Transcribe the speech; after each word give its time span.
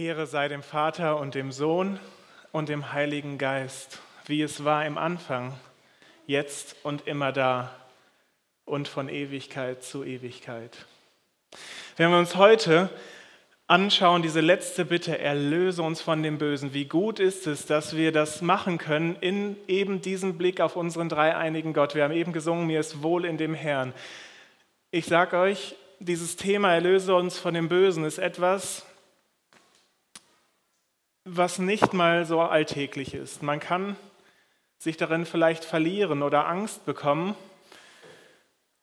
Ehre 0.00 0.26
sei 0.26 0.48
dem 0.48 0.62
Vater 0.62 1.18
und 1.18 1.34
dem 1.34 1.52
Sohn 1.52 2.00
und 2.52 2.70
dem 2.70 2.92
Heiligen 2.92 3.36
Geist, 3.36 4.00
wie 4.26 4.40
es 4.40 4.64
war 4.64 4.86
im 4.86 4.96
Anfang, 4.96 5.52
jetzt 6.26 6.74
und 6.84 7.06
immer 7.06 7.32
da 7.32 7.70
und 8.64 8.88
von 8.88 9.10
Ewigkeit 9.10 9.84
zu 9.84 10.02
Ewigkeit. 10.02 10.86
Wenn 11.98 12.10
wir 12.10 12.18
uns 12.18 12.36
heute 12.36 12.88
anschauen, 13.66 14.22
diese 14.22 14.40
letzte 14.40 14.86
Bitte, 14.86 15.18
erlöse 15.18 15.82
uns 15.82 16.00
von 16.00 16.22
dem 16.22 16.38
Bösen, 16.38 16.72
wie 16.72 16.86
gut 16.86 17.20
ist 17.20 17.46
es, 17.46 17.66
dass 17.66 17.94
wir 17.94 18.10
das 18.10 18.40
machen 18.40 18.78
können 18.78 19.16
in 19.20 19.56
eben 19.68 20.00
diesem 20.00 20.38
Blick 20.38 20.62
auf 20.62 20.76
unseren 20.76 21.10
dreieinigen 21.10 21.74
Gott. 21.74 21.94
Wir 21.94 22.04
haben 22.04 22.14
eben 22.14 22.32
gesungen, 22.32 22.66
mir 22.66 22.80
ist 22.80 23.02
wohl 23.02 23.26
in 23.26 23.36
dem 23.36 23.52
Herrn. 23.52 23.92
Ich 24.92 25.04
sage 25.04 25.36
euch, 25.36 25.76
dieses 25.98 26.36
Thema 26.36 26.72
erlöse 26.72 27.14
uns 27.14 27.38
von 27.38 27.52
dem 27.52 27.68
Bösen 27.68 28.04
ist 28.04 28.18
etwas, 28.18 28.86
was 31.24 31.58
nicht 31.58 31.92
mal 31.92 32.24
so 32.24 32.40
alltäglich 32.40 33.14
ist. 33.14 33.42
Man 33.42 33.60
kann 33.60 33.96
sich 34.78 34.96
darin 34.96 35.26
vielleicht 35.26 35.64
verlieren 35.64 36.22
oder 36.22 36.46
Angst 36.46 36.86
bekommen, 36.86 37.34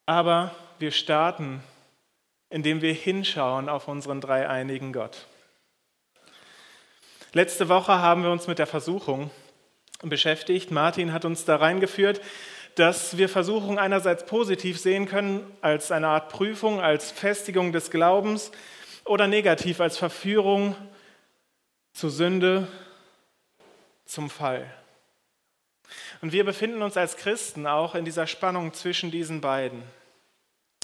aber 0.06 0.56
wir 0.80 0.92
starten, 0.92 1.64
indem 2.50 2.82
wir 2.82 2.94
hinschauen 2.94 3.68
auf 3.68 3.88
unseren 3.88 4.22
dreieinigen 4.22 4.94
Gott. 4.94 5.26
Letzte 7.34 7.68
Woche 7.68 8.00
haben 8.00 8.24
wir 8.24 8.32
uns 8.32 8.48
mit 8.48 8.60
der 8.60 8.68
Versuchung 8.68 9.32
beschäftigt. 10.02 10.72
Martin 10.72 11.12
hat 11.12 11.26
uns 11.26 11.46
da 11.46 11.58
reingeführt, 11.58 12.22
dass 12.76 13.18
wir 13.18 13.28
Versuchung 13.28 13.80
einerseits 13.80 14.26
positiv 14.26 14.80
sehen 14.80 15.08
können 15.08 15.52
als 15.62 15.92
eine 15.92 16.10
Art 16.10 16.30
Prüfung, 16.30 16.80
als 16.80 17.12
Festigung 17.12 17.72
des 17.72 17.90
Glaubens 17.90 18.52
oder 19.04 19.28
negativ 19.28 19.82
als 19.82 19.98
Verführung 19.98 20.76
zur 21.98 22.12
Sünde, 22.12 22.68
zum 24.06 24.30
Fall. 24.30 24.72
Und 26.22 26.32
wir 26.32 26.44
befinden 26.44 26.84
uns 26.84 26.96
als 26.96 27.18
Christen 27.18 27.66
auch 27.66 27.96
in 27.96 28.06
dieser 28.06 28.28
Spannung 28.28 28.72
zwischen 28.76 29.10
diesen 29.10 29.42
beiden. 29.42 29.82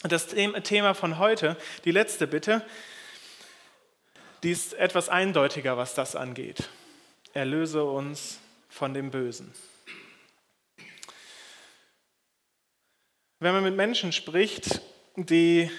Das 0.02 0.26
Thema 0.26 0.96
von 0.96 1.20
heute, 1.20 1.56
die 1.86 1.92
letzte 1.92 2.26
Bitte, 2.26 2.66
die 4.42 4.50
ist 4.50 4.74
etwas 4.74 5.08
eindeutiger, 5.08 5.78
was 5.78 5.94
das 5.94 6.16
angeht. 6.16 6.68
Erlöse 7.34 7.84
uns 7.84 8.40
von 8.68 8.96
dem 8.96 9.12
Bösen. 9.12 9.54
Wenn 13.38 13.54
man 13.54 13.64
mit 13.64 13.76
Menschen 13.76 14.12
spricht, 14.12 14.82
die 15.16 15.70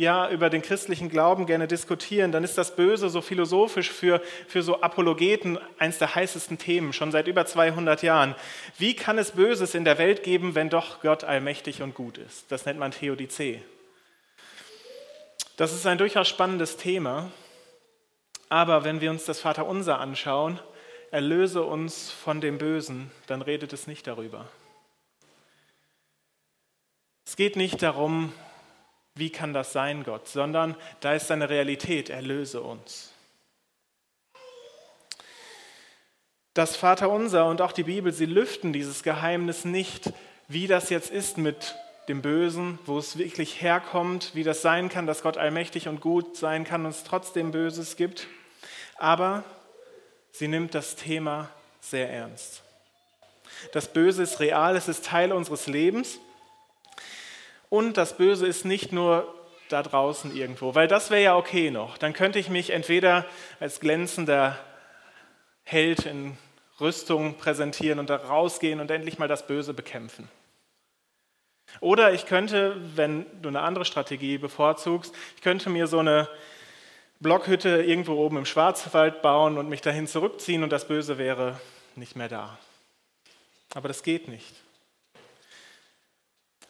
ja 0.00 0.30
über 0.30 0.50
den 0.50 0.62
christlichen 0.62 1.10
Glauben 1.10 1.46
gerne 1.46 1.68
diskutieren, 1.68 2.32
dann 2.32 2.42
ist 2.42 2.56
das 2.56 2.74
Böse 2.74 3.10
so 3.10 3.20
philosophisch 3.20 3.90
für, 3.90 4.22
für 4.48 4.62
so 4.62 4.80
Apologeten 4.80 5.58
eines 5.78 5.98
der 5.98 6.14
heißesten 6.14 6.58
Themen, 6.58 6.92
schon 6.92 7.12
seit 7.12 7.28
über 7.28 7.46
200 7.46 8.02
Jahren. 8.02 8.34
Wie 8.78 8.96
kann 8.96 9.18
es 9.18 9.32
Böses 9.32 9.74
in 9.74 9.84
der 9.84 9.98
Welt 9.98 10.22
geben, 10.22 10.54
wenn 10.54 10.70
doch 10.70 11.02
Gott 11.02 11.22
allmächtig 11.22 11.82
und 11.82 11.94
gut 11.94 12.18
ist? 12.18 12.50
Das 12.50 12.64
nennt 12.64 12.78
man 12.78 12.92
Theodizee. 12.92 13.62
Das 15.56 15.72
ist 15.72 15.86
ein 15.86 15.98
durchaus 15.98 16.28
spannendes 16.28 16.78
Thema, 16.78 17.30
aber 18.48 18.84
wenn 18.84 19.02
wir 19.02 19.10
uns 19.10 19.26
das 19.26 19.40
Vaterunser 19.40 20.00
anschauen, 20.00 20.58
erlöse 21.10 21.62
uns 21.62 22.10
von 22.10 22.40
dem 22.40 22.56
Bösen, 22.56 23.10
dann 23.26 23.42
redet 23.42 23.72
es 23.74 23.86
nicht 23.86 24.06
darüber. 24.06 24.48
Es 27.26 27.36
geht 27.36 27.56
nicht 27.56 27.82
darum, 27.82 28.32
wie 29.14 29.30
kann 29.30 29.52
das 29.52 29.72
sein, 29.72 30.04
Gott, 30.04 30.28
sondern 30.28 30.76
da 31.00 31.14
ist 31.14 31.26
seine 31.26 31.48
Realität, 31.48 32.10
erlöse 32.10 32.62
uns. 32.62 33.12
Das 36.54 36.76
Vaterunser 36.76 37.46
und 37.46 37.60
auch 37.60 37.72
die 37.72 37.84
Bibel, 37.84 38.12
sie 38.12 38.26
lüften 38.26 38.72
dieses 38.72 39.02
Geheimnis 39.02 39.64
nicht, 39.64 40.12
wie 40.48 40.66
das 40.66 40.90
jetzt 40.90 41.10
ist 41.10 41.38
mit 41.38 41.76
dem 42.08 42.22
Bösen, 42.22 42.78
wo 42.86 42.98
es 42.98 43.18
wirklich 43.18 43.62
herkommt, 43.62 44.34
wie 44.34 44.42
das 44.42 44.62
sein 44.62 44.88
kann, 44.88 45.06
dass 45.06 45.22
Gott 45.22 45.36
allmächtig 45.36 45.86
und 45.86 46.00
gut 46.00 46.36
sein 46.36 46.64
kann 46.64 46.84
und 46.84 46.90
es 46.90 47.04
trotzdem 47.04 47.52
Böses 47.52 47.96
gibt. 47.96 48.26
Aber 48.96 49.44
sie 50.32 50.48
nimmt 50.48 50.74
das 50.74 50.96
Thema 50.96 51.50
sehr 51.80 52.10
ernst. 52.10 52.62
Das 53.72 53.92
Böse 53.92 54.22
ist 54.22 54.40
real, 54.40 54.74
es 54.74 54.88
ist 54.88 55.04
Teil 55.04 55.32
unseres 55.32 55.66
Lebens 55.66 56.18
und 57.70 57.96
das 57.96 58.16
Böse 58.16 58.46
ist 58.46 58.66
nicht 58.66 58.92
nur 58.92 59.34
da 59.70 59.82
draußen 59.82 60.36
irgendwo, 60.36 60.74
weil 60.74 60.88
das 60.88 61.10
wäre 61.10 61.22
ja 61.22 61.36
okay 61.36 61.70
noch. 61.70 61.96
Dann 61.96 62.12
könnte 62.12 62.38
ich 62.38 62.50
mich 62.50 62.70
entweder 62.70 63.24
als 63.60 63.80
glänzender 63.80 64.58
Held 65.62 66.04
in 66.04 66.36
Rüstung 66.80 67.36
präsentieren 67.38 67.98
und 67.98 68.10
da 68.10 68.16
rausgehen 68.16 68.80
und 68.80 68.90
endlich 68.90 69.18
mal 69.18 69.28
das 69.28 69.46
Böse 69.46 69.72
bekämpfen. 69.72 70.28
Oder 71.78 72.12
ich 72.12 72.26
könnte, 72.26 72.76
wenn 72.96 73.24
du 73.40 73.48
eine 73.48 73.60
andere 73.60 73.84
Strategie 73.84 74.38
bevorzugst, 74.38 75.14
ich 75.36 75.42
könnte 75.42 75.70
mir 75.70 75.86
so 75.86 76.00
eine 76.00 76.28
Blockhütte 77.20 77.82
irgendwo 77.82 78.14
oben 78.14 78.38
im 78.38 78.46
Schwarzwald 78.46 79.22
bauen 79.22 79.58
und 79.58 79.68
mich 79.68 79.82
dahin 79.82 80.08
zurückziehen 80.08 80.64
und 80.64 80.70
das 80.70 80.88
Böse 80.88 81.18
wäre 81.18 81.60
nicht 81.94 82.16
mehr 82.16 82.28
da. 82.28 82.58
Aber 83.74 83.86
das 83.86 84.02
geht 84.02 84.26
nicht. 84.26 84.56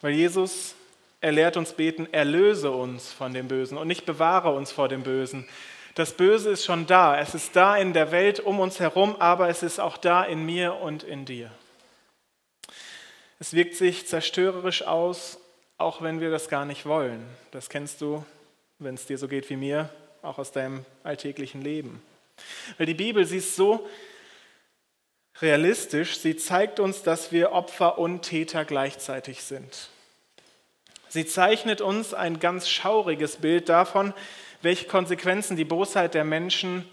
Weil 0.01 0.11
Jesus 0.11 0.75
er 1.21 1.31
lehrt 1.31 1.55
uns 1.55 1.73
beten, 1.73 2.11
erlöse 2.11 2.71
uns 2.71 3.13
von 3.13 3.33
dem 3.33 3.47
Bösen 3.47 3.77
und 3.77 3.87
nicht 3.87 4.05
bewahre 4.05 4.53
uns 4.53 4.71
vor 4.71 4.89
dem 4.89 5.03
Bösen. 5.03 5.47
Das 5.93 6.13
Böse 6.13 6.49
ist 6.49 6.65
schon 6.65 6.87
da. 6.87 7.19
Es 7.19 7.35
ist 7.35 7.55
da 7.55 7.77
in 7.77 7.93
der 7.93 8.11
Welt 8.11 8.39
um 8.39 8.59
uns 8.59 8.79
herum, 8.79 9.15
aber 9.19 9.47
es 9.49 9.61
ist 9.61 9.79
auch 9.79 9.97
da 9.97 10.23
in 10.23 10.45
mir 10.45 10.75
und 10.75 11.03
in 11.03 11.25
dir. 11.25 11.51
Es 13.39 13.53
wirkt 13.53 13.75
sich 13.75 14.07
zerstörerisch 14.07 14.83
aus, 14.83 15.39
auch 15.77 16.01
wenn 16.01 16.19
wir 16.19 16.31
das 16.31 16.49
gar 16.49 16.65
nicht 16.65 16.85
wollen. 16.85 17.23
Das 17.51 17.69
kennst 17.69 18.01
du, 18.01 18.25
wenn 18.79 18.95
es 18.95 19.05
dir 19.05 19.17
so 19.17 19.27
geht 19.27 19.49
wie 19.49 19.57
mir, 19.57 19.89
auch 20.23 20.39
aus 20.39 20.51
deinem 20.51 20.85
alltäglichen 21.03 21.61
Leben. 21.61 22.01
Weil 22.77 22.87
die 22.87 22.93
Bibel, 22.93 23.25
sie 23.25 23.37
ist 23.37 23.55
so 23.55 23.87
realistisch, 25.39 26.17
sie 26.17 26.35
zeigt 26.35 26.79
uns, 26.79 27.03
dass 27.03 27.31
wir 27.31 27.51
Opfer 27.51 27.99
und 27.99 28.23
Täter 28.23 28.65
gleichzeitig 28.65 29.43
sind. 29.43 29.89
Sie 31.11 31.25
zeichnet 31.25 31.81
uns 31.81 32.13
ein 32.13 32.39
ganz 32.39 32.69
schauriges 32.69 33.35
Bild 33.35 33.67
davon, 33.67 34.13
welche 34.61 34.87
Konsequenzen 34.87 35.57
die 35.57 35.65
Bosheit 35.65 36.13
der 36.13 36.23
Menschen 36.23 36.87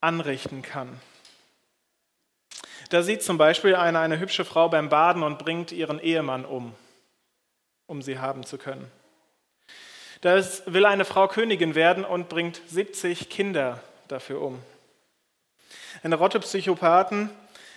anrichten 0.00 0.62
kann. 0.62 1.00
Da 2.90 3.04
sieht 3.04 3.22
zum 3.22 3.38
Beispiel 3.38 3.76
eine, 3.76 4.00
eine 4.00 4.18
hübsche 4.18 4.44
Frau 4.44 4.68
beim 4.68 4.88
Baden 4.88 5.22
und 5.22 5.38
bringt 5.38 5.70
ihren 5.70 6.00
Ehemann 6.00 6.44
um, 6.44 6.74
um 7.86 8.02
sie 8.02 8.18
haben 8.18 8.44
zu 8.44 8.58
können. 8.58 8.90
Da 10.22 10.42
will 10.66 10.84
eine 10.84 11.04
Frau 11.04 11.28
Königin 11.28 11.76
werden 11.76 12.04
und 12.04 12.28
bringt 12.28 12.60
70 12.66 13.30
Kinder 13.30 13.80
dafür 14.08 14.42
um. 14.42 14.60
Eine 16.02 16.16
Rotte 16.16 16.40
Psychopathen 16.40 17.30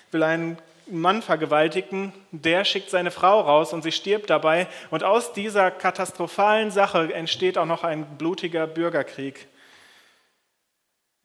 will 0.10 0.24
einen 0.24 0.58
Mann 0.92 1.22
vergewaltigen, 1.22 2.14
der 2.32 2.66
schickt 2.66 2.90
seine 2.90 3.12
Frau 3.12 3.42
raus 3.42 3.74
und 3.74 3.82
sie 3.82 3.92
stirbt 3.92 4.30
dabei. 4.30 4.68
Und 4.90 5.04
aus 5.04 5.34
dieser 5.34 5.72
katastrophalen 5.72 6.72
Sache 6.72 7.14
entsteht 7.14 7.58
auch 7.58 7.66
noch 7.66 7.84
ein 7.84 8.18
blutiger 8.18 8.68
Bürgerkrieg, 8.68 9.48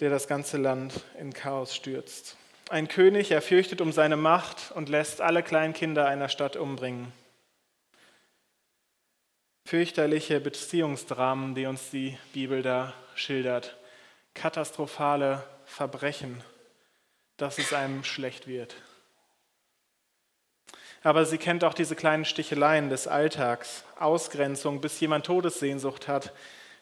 der 0.00 0.10
das 0.10 0.28
ganze 0.28 0.56
Land 0.56 1.04
in 1.18 1.32
Chaos 1.32 1.74
stürzt. 1.74 2.36
Ein 2.70 2.88
König, 2.88 3.30
er 3.30 3.42
fürchtet 3.42 3.80
um 3.80 3.92
seine 3.92 4.16
Macht 4.16 4.72
und 4.74 4.88
lässt 4.88 5.20
alle 5.20 5.42
Kleinkinder 5.42 6.06
einer 6.06 6.28
Stadt 6.28 6.56
umbringen. 6.56 7.12
Fürchterliche 9.66 10.40
Beziehungsdramen, 10.40 11.54
die 11.54 11.66
uns 11.66 11.90
die 11.90 12.18
Bibel 12.32 12.62
da 12.62 12.92
schildert. 13.14 13.76
Katastrophale 14.34 15.42
Verbrechen, 15.64 16.42
dass 17.36 17.58
es 17.58 17.72
einem 17.72 18.04
schlecht 18.04 18.46
wird 18.46 18.74
aber 21.04 21.26
sie 21.26 21.38
kennt 21.38 21.62
auch 21.64 21.74
diese 21.74 21.94
kleinen 21.94 22.24
Sticheleien 22.24 22.88
des 22.88 23.06
Alltags, 23.06 23.84
Ausgrenzung, 24.00 24.80
bis 24.80 24.98
jemand 25.00 25.26
Todessehnsucht 25.26 26.08
hat, 26.08 26.32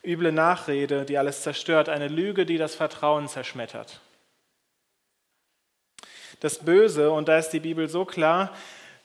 üble 0.04 0.30
Nachrede, 0.30 1.04
die 1.04 1.18
alles 1.18 1.42
zerstört, 1.42 1.88
eine 1.88 2.06
Lüge, 2.08 2.46
die 2.46 2.56
das 2.56 2.76
Vertrauen 2.76 3.28
zerschmettert. 3.28 4.00
Das 6.38 6.60
Böse, 6.60 7.10
und 7.10 7.28
da 7.28 7.36
ist 7.38 7.50
die 7.50 7.60
Bibel 7.60 7.88
so 7.88 8.04
klar, 8.04 8.52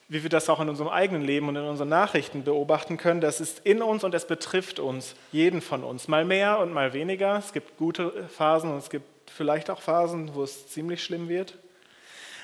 wie 0.08 0.22
wir 0.22 0.30
das 0.30 0.50
auch 0.50 0.60
in 0.60 0.70
unserem 0.70 0.90
eigenen 0.90 1.24
Leben 1.24 1.50
und 1.50 1.56
in 1.56 1.66
unseren 1.66 1.90
Nachrichten 1.90 2.44
beobachten 2.44 2.98
können, 2.98 3.20
das 3.20 3.42
ist 3.42 3.60
in 3.66 3.82
uns 3.82 4.04
und 4.04 4.14
es 4.14 4.26
betrifft 4.26 4.80
uns, 4.80 5.16
jeden 5.32 5.62
von 5.62 5.84
uns, 5.84 6.08
mal 6.08 6.26
mehr 6.26 6.60
und 6.60 6.72
mal 6.72 6.94
weniger. 6.94 7.38
Es 7.38 7.54
gibt 7.54 7.78
gute 7.78 8.28
Phasen 8.30 8.72
und 8.72 8.78
es 8.78 8.90
gibt 8.90 9.30
vielleicht 9.30 9.70
auch 9.70 9.82
Phasen, 9.82 10.36
wo 10.36 10.44
es 10.44 10.68
ziemlich 10.68 11.04
schlimm 11.04 11.28
wird 11.28 11.58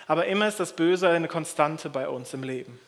aber 0.08 0.26
immer 0.26 0.48
ist 0.48 0.60
das 0.60 0.76
Böse 0.76 1.10
eine 1.10 1.28
Konstante 1.28 1.90
bei 1.90 2.08
uns 2.08 2.34
im 2.34 2.44
Leben. 2.44 2.80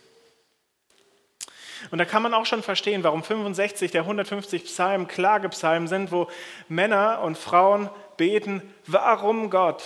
Und 1.91 1.99
da 1.99 2.05
kann 2.05 2.23
man 2.23 2.33
auch 2.33 2.45
schon 2.45 2.63
verstehen, 2.63 3.03
warum 3.03 3.23
65 3.23 3.91
der 3.91 4.01
150 4.01 4.65
Psalmen 4.65 5.07
Klagepsalmen 5.07 5.87
sind, 5.87 6.11
wo 6.11 6.29
Männer 6.67 7.21
und 7.21 7.37
Frauen 7.37 7.89
beten, 8.17 8.61
warum 8.87 9.49
Gott? 9.49 9.83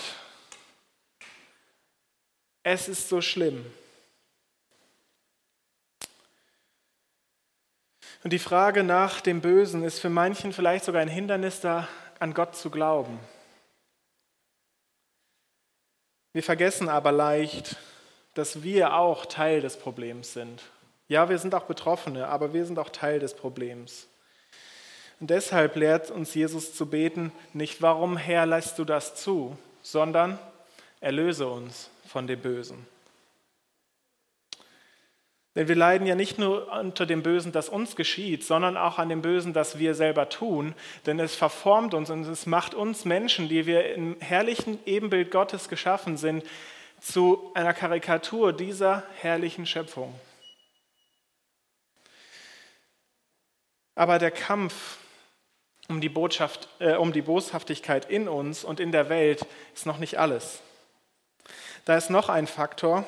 Es 2.63 2.87
ist 2.87 3.09
so 3.09 3.21
schlimm. 3.21 3.65
Und 8.23 8.33
die 8.33 8.39
Frage 8.39 8.83
nach 8.83 9.21
dem 9.21 9.41
Bösen 9.41 9.83
ist 9.83 9.99
für 9.99 10.09
manchen 10.09 10.51
vielleicht 10.51 10.85
sogar 10.85 11.01
ein 11.01 11.07
Hindernis, 11.07 11.61
da 11.61 11.87
an 12.19 12.33
Gott 12.33 12.55
zu 12.55 12.69
glauben. 12.69 13.19
Wir 16.31 16.43
vergessen 16.43 16.89
aber 16.89 17.11
leicht, 17.11 17.77
dass 18.35 18.61
wir 18.61 18.93
auch 18.93 19.25
Teil 19.25 19.61
des 19.61 19.77
Problems 19.77 20.33
sind. 20.33 20.61
Ja, 21.07 21.27
wir 21.27 21.39
sind 21.39 21.55
auch 21.55 21.63
Betroffene, 21.63 22.27
aber 22.27 22.53
wir 22.53 22.65
sind 22.65 22.77
auch 22.77 22.89
Teil 22.89 23.19
des 23.19 23.33
Problems. 23.33 24.07
Und 25.19 25.31
deshalb 25.31 25.75
lehrt 25.75 26.11
uns 26.11 26.35
Jesus 26.35 26.75
zu 26.75 26.85
beten, 26.85 27.31
nicht 27.53 27.81
warum 27.81 28.15
Herr 28.15 28.45
lässt 28.45 28.77
du 28.77 28.85
das 28.85 29.15
zu, 29.15 29.57
sondern 29.81 30.37
erlöse 31.01 31.47
uns 31.47 31.89
von 32.07 32.27
dem 32.27 32.39
Bösen. 32.39 32.85
Denn 35.55 35.67
wir 35.67 35.75
leiden 35.75 36.05
ja 36.05 36.15
nicht 36.15 36.37
nur 36.37 36.71
unter 36.71 37.05
dem 37.05 37.23
Bösen, 37.23 37.51
das 37.51 37.69
uns 37.69 37.95
geschieht, 37.95 38.43
sondern 38.43 38.77
auch 38.77 38.99
an 38.99 39.09
dem 39.09 39.21
Bösen, 39.21 39.53
das 39.53 39.79
wir 39.79 39.95
selber 39.95 40.29
tun. 40.29 40.75
Denn 41.05 41.19
es 41.19 41.35
verformt 41.35 41.93
uns 41.93 42.09
und 42.09 42.25
es 42.27 42.45
macht 42.45 42.75
uns 42.75 43.03
Menschen, 43.03 43.49
die 43.49 43.65
wir 43.65 43.93
im 43.93 44.15
herrlichen 44.19 44.77
Ebenbild 44.85 45.31
Gottes 45.31 45.67
geschaffen 45.67 46.17
sind, 46.17 46.43
zu 47.01 47.51
einer 47.55 47.73
Karikatur 47.73 48.53
dieser 48.53 49.03
herrlichen 49.21 49.65
Schöpfung. 49.65 50.13
Aber 53.95 54.19
der 54.19 54.31
Kampf 54.31 54.97
um 55.89 55.99
die, 55.99 56.09
Botschaft, 56.09 56.69
äh, 56.79 56.95
um 56.95 57.11
die 57.11 57.23
Boshaftigkeit 57.23 58.09
in 58.09 58.29
uns 58.29 58.63
und 58.63 58.79
in 58.79 58.91
der 58.91 59.09
Welt 59.09 59.45
ist 59.73 59.87
noch 59.87 59.97
nicht 59.97 60.19
alles. 60.19 60.61
Da 61.85 61.97
ist 61.97 62.11
noch 62.11 62.29
ein 62.29 62.45
Faktor, 62.45 63.05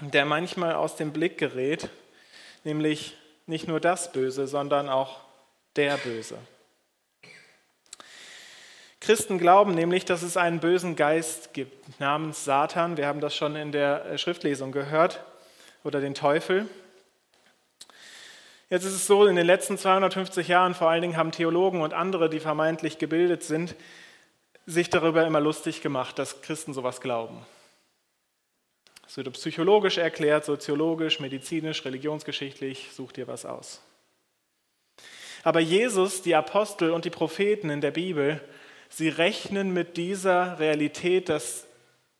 der 0.00 0.24
manchmal 0.24 0.74
aus 0.74 0.96
dem 0.96 1.12
Blick 1.12 1.38
gerät, 1.38 1.88
nämlich 2.64 3.16
nicht 3.46 3.66
nur 3.66 3.80
das 3.80 4.12
Böse, 4.12 4.46
sondern 4.46 4.88
auch 4.88 5.20
der 5.76 5.96
Böse. 5.96 6.38
Christen 9.00 9.38
glauben 9.38 9.74
nämlich, 9.74 10.04
dass 10.04 10.22
es 10.22 10.36
einen 10.36 10.60
bösen 10.60 10.96
Geist 10.96 11.54
gibt 11.54 11.98
namens 12.00 12.44
Satan. 12.44 12.96
Wir 12.96 13.06
haben 13.06 13.20
das 13.20 13.34
schon 13.34 13.56
in 13.56 13.72
der 13.72 14.04
äh, 14.04 14.18
Schriftlesung 14.18 14.72
gehört. 14.72 15.24
Oder 15.84 16.00
den 16.00 16.14
Teufel. 16.14 16.68
Jetzt 18.68 18.84
ist 18.84 18.92
es 18.92 19.06
so, 19.06 19.26
in 19.26 19.36
den 19.36 19.46
letzten 19.46 19.78
250 19.78 20.48
Jahren 20.48 20.74
vor 20.74 20.90
allen 20.90 21.00
Dingen 21.00 21.16
haben 21.16 21.30
Theologen 21.30 21.80
und 21.80 21.94
andere, 21.94 22.28
die 22.28 22.40
vermeintlich 22.40 22.98
gebildet 22.98 23.44
sind, 23.44 23.76
sich 24.66 24.90
darüber 24.90 25.24
immer 25.26 25.40
lustig 25.40 25.80
gemacht, 25.80 26.18
dass 26.18 26.42
Christen 26.42 26.74
sowas 26.74 27.00
glauben. 27.00 27.46
Es 29.08 29.16
wird 29.16 29.32
psychologisch 29.32 29.96
erklärt, 29.96 30.44
soziologisch, 30.44 31.18
medizinisch, 31.18 31.82
religionsgeschichtlich, 31.86 32.90
such 32.92 33.12
dir 33.12 33.26
was 33.26 33.46
aus. 33.46 33.80
Aber 35.42 35.60
Jesus, 35.60 36.20
die 36.20 36.34
Apostel 36.34 36.90
und 36.90 37.06
die 37.06 37.10
Propheten 37.10 37.70
in 37.70 37.80
der 37.80 37.90
Bibel, 37.90 38.38
sie 38.90 39.08
rechnen 39.08 39.72
mit 39.72 39.96
dieser 39.96 40.58
Realität, 40.58 41.30
dass 41.30 41.66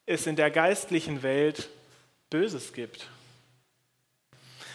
es 0.06 0.26
in 0.26 0.36
der 0.36 0.50
geistlichen 0.50 1.22
Welt 1.22 1.68
Böses 2.30 2.72
gibt. 2.72 3.08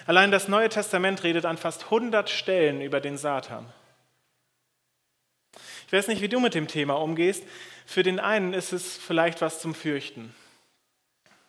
Allein 0.05 0.29
das 0.29 0.47
Neue 0.47 0.69
Testament 0.69 1.23
redet 1.23 1.45
an 1.45 1.57
fast 1.57 1.85
100 1.85 2.29
Stellen 2.29 2.81
über 2.81 2.99
den 3.01 3.17
Satan. 3.17 3.65
Ich 5.87 5.93
weiß 5.93 6.07
nicht, 6.09 6.21
wie 6.21 6.29
du 6.29 6.39
mit 6.39 6.53
dem 6.53 6.67
Thema 6.67 6.93
umgehst. 6.93 7.43
Für 7.87 8.03
den 8.03 8.19
einen 8.19 8.53
ist 8.53 8.71
es 8.71 8.97
vielleicht 8.97 9.41
was 9.41 9.59
zum 9.59 9.73
Fürchten. 9.73 10.35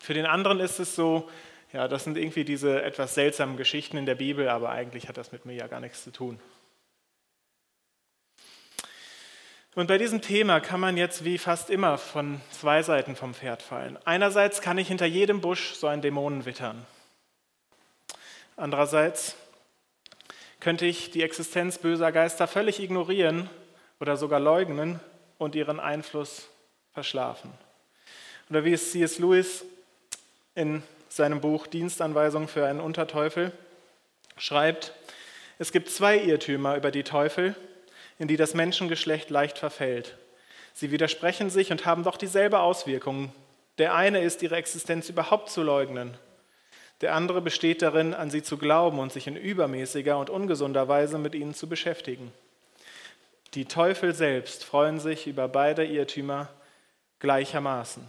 Für 0.05 0.13
den 0.13 0.27
anderen 0.27 0.61
ist 0.61 0.81
es 0.81 0.95
so, 0.95 1.31
ja, 1.73 1.89
das 1.89 2.05
sind 2.05 2.19
irgendwie 2.19 2.45
diese 2.45 2.83
etwas 2.83 3.15
seltsamen 3.15 3.57
Geschichten 3.57 3.97
in 3.97 4.05
der 4.05 4.15
Bibel, 4.15 4.51
aber 4.51 4.69
eigentlich 4.69 5.09
hat 5.09 5.17
das 5.17 5.33
mit 5.33 5.47
mir 5.47 5.55
ja 5.55 5.67
gar 5.67 5.81
nichts 5.81 6.05
zu 6.05 6.11
tun. 6.11 6.39
Und 9.75 9.87
bei 9.87 9.97
diesem 9.97 10.21
Thema 10.21 10.61
kann 10.61 10.79
man 10.79 10.99
jetzt 10.99 11.25
wie 11.25 11.39
fast 11.39 11.71
immer 11.71 11.97
von 11.97 12.43
zwei 12.51 12.83
Seiten 12.83 13.17
vom 13.17 13.33
Pferd 13.33 13.63
fallen. 13.63 13.99
Einerseits 14.05 14.61
kann 14.61 14.77
ich 14.77 14.89
hinter 14.89 15.07
jedem 15.07 15.41
Busch 15.41 15.73
so 15.73 15.87
einen 15.87 16.03
Dämonen 16.03 16.45
wittern. 16.45 16.85
Andererseits 18.57 19.37
könnte 20.61 20.85
ich 20.85 21.13
die 21.13 21.23
Existenz 21.23 21.79
böser 21.79 22.13
Geister 22.13 22.47
völlig 22.47 22.79
ignorieren 22.79 23.49
oder 24.01 24.19
sogar 24.19 24.39
leugnen 24.39 25.01
und 25.39 25.55
ihren 25.55 25.81
Einfluss 25.81 26.51
verschlafen. 26.93 27.51
Oder 28.51 28.67
wie 28.67 28.75
es 28.75 28.93
C.S. 28.93 29.19
Lewis 29.19 29.65
in 30.55 30.83
seinem 31.09 31.41
Buch 31.41 31.67
Dienstanweisung 31.67 32.49
für 32.49 32.67
einen 32.67 32.81
Unterteufel 32.81 33.53
schreibt, 34.37 34.93
es 35.59 35.71
gibt 35.71 35.91
zwei 35.91 36.19
Irrtümer 36.19 36.77
über 36.77 36.91
die 36.91 37.05
Teufel, 37.05 37.55
in 38.19 38.29
die 38.29 38.37
das 38.37 38.55
Menschengeschlecht 38.55 39.31
leicht 39.31 39.59
verfällt. 39.59 40.17
Sie 40.73 40.91
widersprechen 40.91 41.51
sich 41.51 41.71
und 41.71 41.87
haben 41.87 42.03
doch 42.03 42.17
dieselbe 42.17 42.61
Auswirkung. 42.61 43.33
Der 43.79 43.95
eine 43.95 44.21
ist, 44.21 44.43
ihre 44.43 44.57
Existenz 44.57 45.09
überhaupt 45.09 45.51
zu 45.51 45.63
leugnen. 45.63 46.17
Der 47.01 47.15
andere 47.15 47.41
besteht 47.41 47.83
darin, 47.83 48.15
an 48.15 48.31
sie 48.31 48.43
zu 48.43 48.57
glauben 48.57 48.99
und 48.99 49.13
sich 49.13 49.27
in 49.27 49.37
übermäßiger 49.37 50.19
und 50.19 50.31
ungesunder 50.31 50.89
Weise 50.89 51.19
mit 51.19 51.35
ihnen 51.35 51.55
zu 51.55 51.69
beschäftigen. 51.69 52.33
Die 53.55 53.67
Teufel 53.67 54.15
selbst 54.15 54.65
freuen 54.65 54.99
sich 54.99 55.27
über 55.27 55.47
beide 55.47 55.85
Irrtümer 55.85 56.49
gleichermaßen. 57.21 58.09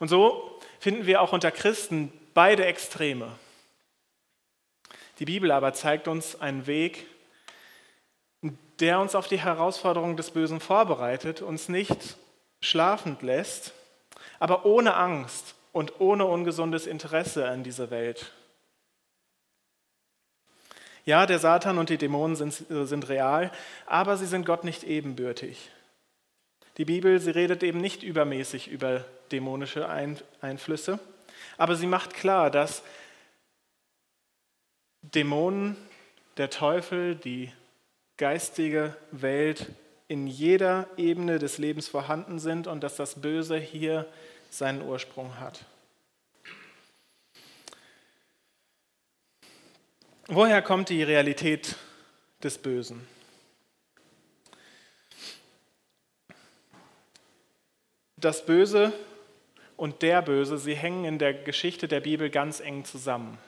Und 0.00 0.08
so 0.08 0.59
finden 0.80 1.06
wir 1.06 1.20
auch 1.20 1.32
unter 1.32 1.52
Christen 1.52 2.10
beide 2.34 2.64
Extreme. 2.64 3.30
Die 5.20 5.26
Bibel 5.26 5.52
aber 5.52 5.74
zeigt 5.74 6.08
uns 6.08 6.40
einen 6.40 6.66
Weg, 6.66 7.06
der 8.80 8.98
uns 8.98 9.14
auf 9.14 9.28
die 9.28 9.38
Herausforderungen 9.38 10.16
des 10.16 10.30
Bösen 10.30 10.58
vorbereitet, 10.58 11.42
uns 11.42 11.68
nicht 11.68 12.16
schlafend 12.62 13.20
lässt, 13.20 13.74
aber 14.38 14.64
ohne 14.64 14.94
Angst 14.94 15.54
und 15.72 16.00
ohne 16.00 16.24
ungesundes 16.24 16.86
Interesse 16.86 17.46
an 17.46 17.62
dieser 17.62 17.90
Welt. 17.90 18.32
Ja, 21.04 21.26
der 21.26 21.38
Satan 21.38 21.76
und 21.76 21.90
die 21.90 21.98
Dämonen 21.98 22.36
sind, 22.36 22.64
sind 22.68 23.08
real, 23.10 23.52
aber 23.84 24.16
sie 24.16 24.26
sind 24.26 24.46
Gott 24.46 24.64
nicht 24.64 24.84
ebenbürtig. 24.84 25.70
Die 26.78 26.86
Bibel, 26.86 27.20
sie 27.20 27.32
redet 27.32 27.62
eben 27.62 27.80
nicht 27.80 28.02
übermäßig 28.02 28.68
über 28.68 29.04
dämonische 29.32 29.88
Einflüsse, 30.40 30.98
aber 31.56 31.76
sie 31.76 31.86
macht 31.86 32.14
klar, 32.14 32.50
dass 32.50 32.82
Dämonen, 35.02 35.76
der 36.36 36.50
Teufel, 36.50 37.16
die 37.16 37.52
geistige 38.16 38.96
Welt 39.10 39.66
in 40.08 40.26
jeder 40.26 40.88
Ebene 40.96 41.38
des 41.38 41.58
Lebens 41.58 41.88
vorhanden 41.88 42.38
sind 42.38 42.66
und 42.66 42.82
dass 42.82 42.96
das 42.96 43.20
Böse 43.20 43.56
hier 43.56 44.06
seinen 44.50 44.82
Ursprung 44.82 45.38
hat. 45.38 45.64
Woher 50.26 50.62
kommt 50.62 50.88
die 50.90 51.02
Realität 51.02 51.76
des 52.42 52.58
Bösen? 52.58 53.06
Das 58.16 58.44
Böse 58.44 58.92
und 59.80 60.02
der 60.02 60.20
Böse, 60.20 60.58
sie 60.58 60.74
hängen 60.74 61.06
in 61.06 61.18
der 61.18 61.32
Geschichte 61.32 61.88
der 61.88 62.00
Bibel 62.00 62.28
ganz 62.28 62.60
eng 62.60 62.84
zusammen. 62.84 63.38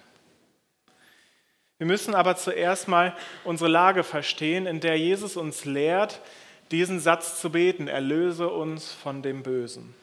Wir 1.76 1.86
müssen 1.86 2.14
aber 2.14 2.36
zuerst 2.36 2.88
mal 2.88 3.14
unsere 3.44 3.68
Lage 3.68 4.02
verstehen, 4.02 4.64
in 4.64 4.80
der 4.80 4.96
Jesus 4.96 5.36
uns 5.36 5.66
lehrt, 5.66 6.22
diesen 6.70 7.00
Satz 7.00 7.38
zu 7.38 7.52
beten, 7.52 7.86
erlöse 7.86 8.48
uns 8.48 8.92
von 8.92 9.20
dem 9.20 9.42
Bösen. 9.42 9.94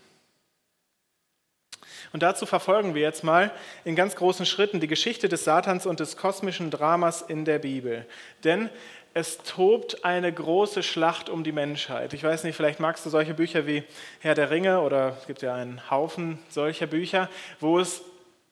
Und 2.12 2.22
dazu 2.22 2.46
verfolgen 2.46 2.94
wir 2.94 3.02
jetzt 3.02 3.24
mal 3.24 3.52
in 3.84 3.96
ganz 3.96 4.16
großen 4.16 4.46
Schritten 4.46 4.80
die 4.80 4.88
Geschichte 4.88 5.30
des 5.30 5.46
Satans 5.46 5.88
und 5.88 6.00
des 6.00 6.16
kosmischen 6.16 6.70
Dramas 6.70 7.24
in 7.24 7.44
der 7.44 7.58
Bibel. 7.58 8.06
Denn 8.44 8.70
es 9.14 9.40
tobt 9.40 10.06
eine 10.06 10.32
große 10.32 10.84
Schlacht 10.84 11.30
um 11.30 11.44
die 11.44 11.52
Menschheit. 11.52 12.14
Ich 12.14 12.24
weiß 12.24 12.44
nicht, 12.44 12.56
vielleicht 12.56 12.80
magst 12.80 13.06
du 13.06 13.10
solche 13.10 13.34
Bücher 13.34 13.66
wie 13.66 13.84
Herr 14.20 14.36
der 14.36 14.50
Ringe 14.50 14.82
oder 14.82 15.18
es 15.20 15.28
gibt 15.28 15.42
ja 15.42 15.56
einen 15.56 15.90
Haufen 15.90 16.40
solcher 16.50 16.88
Bücher, 16.88 17.30
wo 17.60 17.80
es 17.80 18.02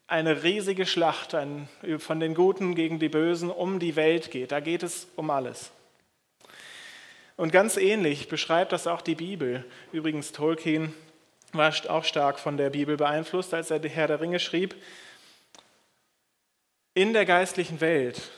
eine 0.08 0.44
riesige 0.44 0.86
Schlacht 0.86 1.36
ein, 1.36 1.68
von 2.00 2.20
den 2.20 2.34
Guten 2.34 2.76
gegen 2.76 2.98
die 2.98 3.10
Bösen 3.10 3.50
um 3.52 3.80
die 3.80 3.96
Welt 3.96 4.32
geht. 4.32 4.52
Da 4.52 4.60
geht 4.60 4.84
es 4.84 5.08
um 5.16 5.30
alles. 5.30 5.72
Und 7.36 7.52
ganz 7.52 7.78
ähnlich 7.78 8.30
beschreibt 8.30 8.72
das 8.72 8.88
auch 8.88 9.02
die 9.02 9.16
Bibel. 9.16 9.64
Übrigens, 9.92 10.32
Tolkien 10.32 10.94
war 11.54 11.74
auch 11.90 12.04
stark 12.04 12.40
von 12.40 12.58
der 12.58 12.72
Bibel 12.72 12.98
beeinflusst, 12.98 13.54
als 13.54 13.70
er 13.70 13.80
Herr 13.82 14.08
der 14.08 14.22
Ringe 14.22 14.40
schrieb. 14.40 14.76
In 16.94 17.14
der 17.14 17.26
geistlichen 17.26 17.80
Welt 17.80 18.32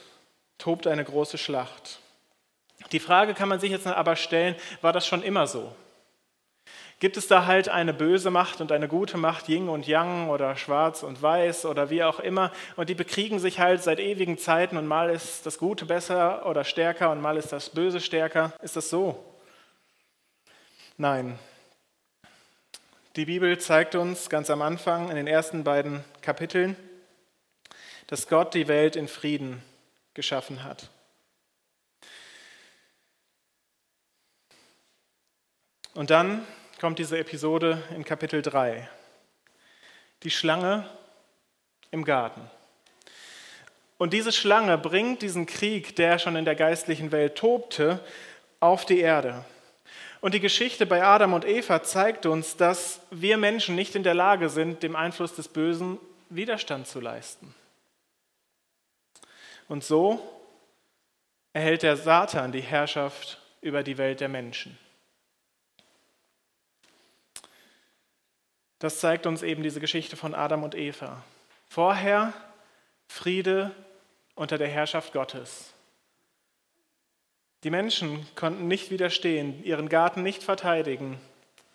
tobt 0.58 0.86
eine 0.86 1.04
große 1.04 1.38
Schlacht. 1.38 2.00
Die 2.92 3.00
Frage 3.00 3.34
kann 3.34 3.48
man 3.48 3.60
sich 3.60 3.70
jetzt 3.70 3.86
aber 3.86 4.16
stellen, 4.16 4.56
war 4.80 4.92
das 4.92 5.06
schon 5.06 5.22
immer 5.22 5.46
so? 5.46 5.74
gibt 7.00 7.16
es 7.16 7.26
da 7.26 7.46
halt 7.46 7.68
eine 7.70 7.94
böse 7.94 8.30
Macht 8.30 8.60
und 8.60 8.70
eine 8.70 8.86
gute 8.86 9.16
Macht, 9.16 9.48
Yin 9.48 9.68
und 9.68 9.86
Yang 9.86 10.28
oder 10.28 10.54
Schwarz 10.56 11.02
und 11.02 11.20
Weiß 11.20 11.64
oder 11.64 11.88
wie 11.88 12.04
auch 12.04 12.20
immer. 12.20 12.52
Und 12.76 12.90
die 12.90 12.94
bekriegen 12.94 13.38
sich 13.38 13.58
halt 13.58 13.82
seit 13.82 13.98
ewigen 13.98 14.38
Zeiten 14.38 14.76
und 14.76 14.86
mal 14.86 15.08
ist 15.10 15.46
das 15.46 15.58
Gute 15.58 15.86
besser 15.86 16.46
oder 16.46 16.62
stärker 16.62 17.10
und 17.10 17.20
mal 17.20 17.38
ist 17.38 17.52
das 17.52 17.70
Böse 17.70 18.00
stärker. 18.00 18.52
Ist 18.62 18.76
das 18.76 18.90
so? 18.90 19.24
Nein. 20.98 21.38
Die 23.16 23.24
Bibel 23.24 23.58
zeigt 23.58 23.94
uns 23.94 24.28
ganz 24.28 24.50
am 24.50 24.62
Anfang 24.62 25.08
in 25.08 25.16
den 25.16 25.26
ersten 25.26 25.64
beiden 25.64 26.04
Kapiteln, 26.20 26.76
dass 28.06 28.28
Gott 28.28 28.52
die 28.52 28.68
Welt 28.68 28.94
in 28.94 29.08
Frieden 29.08 29.62
geschaffen 30.12 30.64
hat. 30.64 30.90
Und 36.00 36.08
dann 36.08 36.46
kommt 36.80 36.98
diese 36.98 37.18
Episode 37.18 37.82
in 37.94 38.04
Kapitel 38.04 38.40
3. 38.40 38.88
Die 40.22 40.30
Schlange 40.30 40.88
im 41.90 42.06
Garten. 42.06 42.40
Und 43.98 44.14
diese 44.14 44.32
Schlange 44.32 44.78
bringt 44.78 45.20
diesen 45.20 45.44
Krieg, 45.44 45.94
der 45.96 46.18
schon 46.18 46.36
in 46.36 46.46
der 46.46 46.54
geistlichen 46.54 47.12
Welt 47.12 47.36
tobte, 47.36 48.00
auf 48.60 48.86
die 48.86 49.00
Erde. 49.00 49.44
Und 50.22 50.32
die 50.32 50.40
Geschichte 50.40 50.86
bei 50.86 51.04
Adam 51.04 51.34
und 51.34 51.44
Eva 51.44 51.82
zeigt 51.82 52.24
uns, 52.24 52.56
dass 52.56 53.02
wir 53.10 53.36
Menschen 53.36 53.74
nicht 53.74 53.94
in 53.94 54.02
der 54.02 54.14
Lage 54.14 54.48
sind, 54.48 54.82
dem 54.82 54.96
Einfluss 54.96 55.34
des 55.34 55.48
Bösen 55.48 55.98
Widerstand 56.30 56.86
zu 56.86 57.00
leisten. 57.00 57.54
Und 59.68 59.84
so 59.84 60.18
erhält 61.52 61.82
der 61.82 61.98
Satan 61.98 62.52
die 62.52 62.62
Herrschaft 62.62 63.38
über 63.60 63.82
die 63.82 63.98
Welt 63.98 64.20
der 64.20 64.30
Menschen. 64.30 64.78
Das 68.80 68.98
zeigt 68.98 69.26
uns 69.26 69.42
eben 69.42 69.62
diese 69.62 69.78
Geschichte 69.78 70.16
von 70.16 70.34
Adam 70.34 70.64
und 70.64 70.74
Eva. 70.74 71.22
Vorher 71.68 72.32
Friede 73.06 73.70
unter 74.34 74.58
der 74.58 74.68
Herrschaft 74.68 75.12
Gottes. 75.12 75.72
Die 77.62 77.70
Menschen 77.70 78.26
konnten 78.36 78.68
nicht 78.68 78.90
widerstehen, 78.90 79.62
ihren 79.64 79.88
Garten 79.88 80.22
nicht 80.22 80.42
verteidigen 80.42 81.20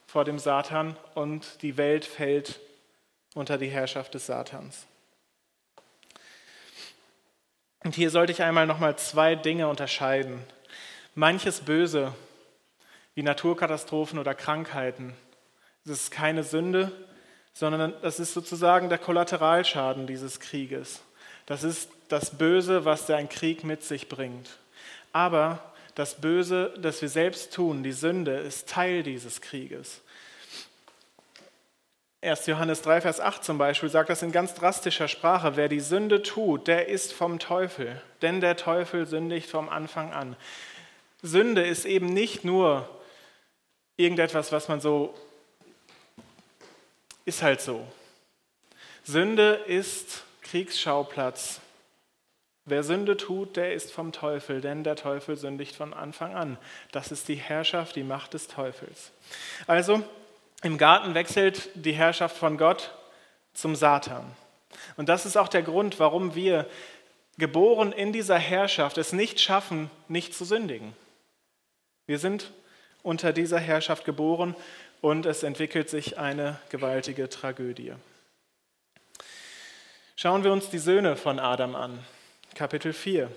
vor 0.08 0.26
dem 0.26 0.40
Satan 0.40 0.98
und 1.14 1.62
die 1.62 1.78
Welt 1.78 2.06
fällt 2.06 2.60
unter 3.36 3.58
die 3.58 3.68
Herrschaft 3.68 4.14
des 4.16 4.26
Satans. 4.26 4.88
Und 7.84 7.94
hier 7.94 8.10
sollte 8.10 8.32
ich 8.32 8.42
einmal 8.42 8.66
nochmal 8.66 8.98
zwei 8.98 9.36
Dinge 9.36 9.68
unterscheiden. 9.68 10.42
Manches 11.14 11.62
Böse, 11.62 12.16
wie 13.14 13.22
Naturkatastrophen 13.22 14.18
oder 14.18 14.34
Krankheiten, 14.34 15.16
das 15.86 16.04
ist 16.04 16.12
keine 16.12 16.44
Sünde, 16.44 16.92
sondern 17.54 17.94
das 18.02 18.20
ist 18.20 18.34
sozusagen 18.34 18.90
der 18.90 18.98
Kollateralschaden 18.98 20.08
dieses 20.08 20.40
Krieges. 20.40 21.02
Das 21.46 21.64
ist 21.64 21.90
das 22.10 22.38
Böse, 22.38 22.86
was 22.86 23.06
der 23.06 23.24
Krieg 23.28 23.64
mit 23.64 23.84
sich 23.84 24.10
bringt. 24.10 24.58
Aber 25.14 25.74
das 25.94 26.20
Böse, 26.20 26.74
das 26.78 27.02
wir 27.02 27.10
selbst 27.10 27.54
tun, 27.54 27.84
die 27.84 27.94
Sünde, 27.94 28.34
ist 28.34 28.68
Teil 28.68 29.04
dieses 29.04 29.42
Krieges. 29.42 30.02
1. 32.22 32.48
Johannes 32.48 32.82
3, 32.82 33.02
Vers 33.02 33.20
8 33.20 33.44
zum 33.44 33.60
Beispiel 33.60 33.90
sagt 33.90 34.10
das 34.10 34.24
in 34.24 34.32
ganz 34.32 34.56
drastischer 34.56 35.08
Sprache, 35.08 35.56
wer 35.56 35.70
die 35.70 35.80
Sünde 35.80 36.24
tut, 36.24 36.68
der 36.68 36.88
ist 36.88 37.14
vom 37.14 37.38
Teufel, 37.38 38.02
denn 38.24 38.42
der 38.42 38.58
Teufel 38.58 39.06
sündigt 39.06 39.50
vom 39.50 39.70
Anfang 39.70 40.12
an. 40.12 40.36
Sünde 41.22 41.64
ist 41.64 41.86
eben 41.86 42.08
nicht 42.08 42.44
nur 42.44 42.90
irgendetwas, 43.96 44.52
was 44.52 44.68
man 44.68 44.82
so 44.82 45.14
ist 47.26 47.42
halt 47.42 47.62
so. 47.62 47.86
Sünde 49.04 49.54
ist 49.68 50.24
Kriegsschauplatz. 50.42 51.60
Wer 52.66 52.84
Sünde 52.84 53.18
tut, 53.18 53.58
der 53.58 53.74
ist 53.74 53.92
vom 53.92 54.12
Teufel, 54.12 54.62
denn 54.62 54.84
der 54.84 54.96
Teufel 54.96 55.38
sündigt 55.38 55.76
von 55.76 55.94
Anfang 55.94 56.34
an. 56.34 56.58
Das 56.92 57.12
ist 57.12 57.28
die 57.28 57.36
Herrschaft, 57.36 57.96
die 57.96 58.04
Macht 58.04 58.34
des 58.34 58.48
Teufels. 58.48 59.12
Also 59.68 60.02
im 60.64 60.78
Garten 60.80 61.14
wechselt 61.14 61.70
die 61.76 61.92
Herrschaft 61.92 62.38
von 62.38 62.58
Gott 62.58 62.92
zum 63.54 63.76
Satan. 63.76 64.26
Und 64.98 65.10
das 65.10 65.26
ist 65.26 65.38
auch 65.38 65.48
der 65.48 65.62
Grund, 65.62 66.00
warum 66.00 66.34
wir 66.34 66.68
geboren 67.38 67.92
in 67.92 68.14
dieser 68.14 68.40
Herrschaft 68.40 68.98
es 68.98 69.14
nicht 69.14 69.40
schaffen, 69.40 69.92
nicht 70.08 70.34
zu 70.34 70.46
sündigen. 70.46 70.94
Wir 72.08 72.18
sind 72.18 72.52
unter 73.04 73.34
dieser 73.34 73.60
Herrschaft 73.60 74.06
geboren 74.06 74.56
und 75.06 75.28
es 75.28 75.44
entwickelt 75.44 75.88
sich 75.88 76.18
eine 76.18 76.60
gewaltige 76.70 77.30
Tragödie. 77.30 77.94
Schauen 80.16 80.44
wir 80.44 80.52
uns 80.52 80.72
die 80.72 80.80
Söhne 80.80 81.16
von 81.16 81.38
Adam 81.38 81.76
an. 81.76 82.00
Kapitel 82.56 82.92
4. 82.92 83.30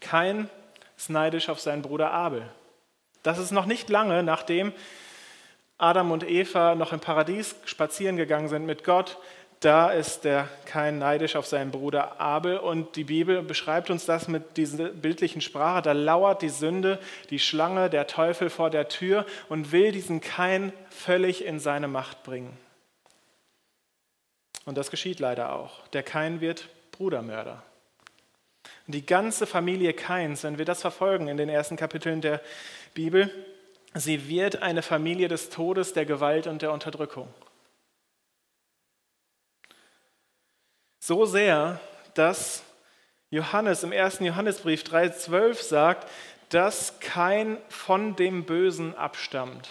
Kain 0.00 0.50
ist 0.96 1.10
neidisch 1.10 1.48
auf 1.48 1.60
seinen 1.60 1.82
Bruder 1.82 2.10
Abel. 2.10 2.42
Das 3.22 3.38
ist 3.38 3.52
noch 3.52 3.66
nicht 3.66 3.88
lange, 3.88 4.24
nachdem 4.24 4.72
Adam 5.78 6.10
und 6.10 6.28
Eva 6.28 6.74
noch 6.74 6.92
im 6.92 6.98
Paradies 6.98 7.54
spazieren 7.64 8.16
gegangen 8.16 8.48
sind 8.48 8.66
mit 8.66 8.82
Gott, 8.82 9.18
da 9.64 9.90
ist 9.90 10.24
der 10.24 10.48
Kain 10.64 10.98
neidisch 10.98 11.36
auf 11.36 11.46
seinen 11.46 11.70
Bruder 11.70 12.20
Abel 12.20 12.58
und 12.58 12.96
die 12.96 13.04
Bibel 13.04 13.42
beschreibt 13.42 13.90
uns 13.90 14.04
das 14.04 14.26
mit 14.26 14.56
dieser 14.56 14.88
bildlichen 14.88 15.40
Sprache. 15.40 15.82
Da 15.82 15.92
lauert 15.92 16.42
die 16.42 16.48
Sünde, 16.48 16.98
die 17.30 17.38
Schlange, 17.38 17.88
der 17.88 18.08
Teufel 18.08 18.50
vor 18.50 18.70
der 18.70 18.88
Tür 18.88 19.24
und 19.48 19.70
will 19.70 19.92
diesen 19.92 20.20
Kain 20.20 20.72
völlig 20.90 21.44
in 21.44 21.60
seine 21.60 21.86
Macht 21.86 22.24
bringen. 22.24 22.56
Und 24.64 24.76
das 24.76 24.90
geschieht 24.90 25.20
leider 25.20 25.52
auch. 25.52 25.86
Der 25.88 26.02
Kain 26.02 26.40
wird 26.40 26.68
Brudermörder. 26.90 27.62
Und 28.86 28.94
die 28.94 29.06
ganze 29.06 29.46
Familie 29.46 29.92
Kains, 29.92 30.42
wenn 30.42 30.58
wir 30.58 30.64
das 30.64 30.80
verfolgen 30.80 31.28
in 31.28 31.36
den 31.36 31.48
ersten 31.48 31.76
Kapiteln 31.76 32.20
der 32.20 32.40
Bibel, 32.94 33.30
sie 33.94 34.28
wird 34.28 34.60
eine 34.62 34.82
Familie 34.82 35.28
des 35.28 35.50
Todes, 35.50 35.92
der 35.92 36.04
Gewalt 36.04 36.48
und 36.48 36.62
der 36.62 36.72
Unterdrückung. 36.72 37.28
So 41.04 41.26
sehr, 41.26 41.80
dass 42.14 42.62
Johannes 43.30 43.82
im 43.82 43.90
ersten 43.90 44.24
Johannesbrief 44.24 44.84
3,12 44.84 45.60
sagt, 45.60 46.08
dass 46.50 47.00
kein 47.00 47.58
von 47.68 48.14
dem 48.14 48.44
Bösen 48.44 48.94
abstammt, 48.94 49.68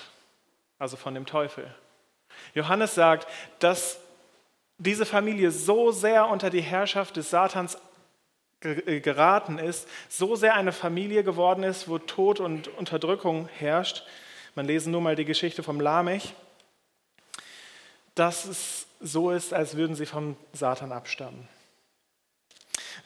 also 0.77 0.97
von 0.97 1.13
dem 1.13 1.25
Teufel. 1.25 1.73
Johannes 2.53 2.95
sagt, 2.95 3.27
dass 3.59 4.01
diese 4.77 5.05
Familie 5.05 5.51
so 5.51 5.93
sehr 5.93 6.27
unter 6.27 6.49
die 6.49 6.59
Herrschaft 6.59 7.15
des 7.15 7.29
Satans 7.29 7.77
äh, 8.59 8.99
geraten 8.99 9.57
ist, 9.57 9.87
so 10.09 10.35
sehr 10.35 10.55
eine 10.55 10.73
Familie 10.73 11.23
geworden 11.23 11.63
ist, 11.63 11.87
wo 11.87 11.97
Tod 11.97 12.41
und 12.41 12.67
Unterdrückung 12.67 13.47
herrscht. 13.57 14.03
Man 14.53 14.65
lese 14.65 14.89
nur 14.89 14.99
mal 14.99 15.15
die 15.15 15.23
Geschichte 15.23 15.63
vom 15.63 15.79
Lamech, 15.79 16.33
dass 18.15 18.43
es 18.43 18.87
so 19.01 19.31
ist, 19.31 19.53
als 19.53 19.75
würden 19.75 19.95
sie 19.95 20.05
vom 20.05 20.35
Satan 20.53 20.91
abstammen. 20.91 21.47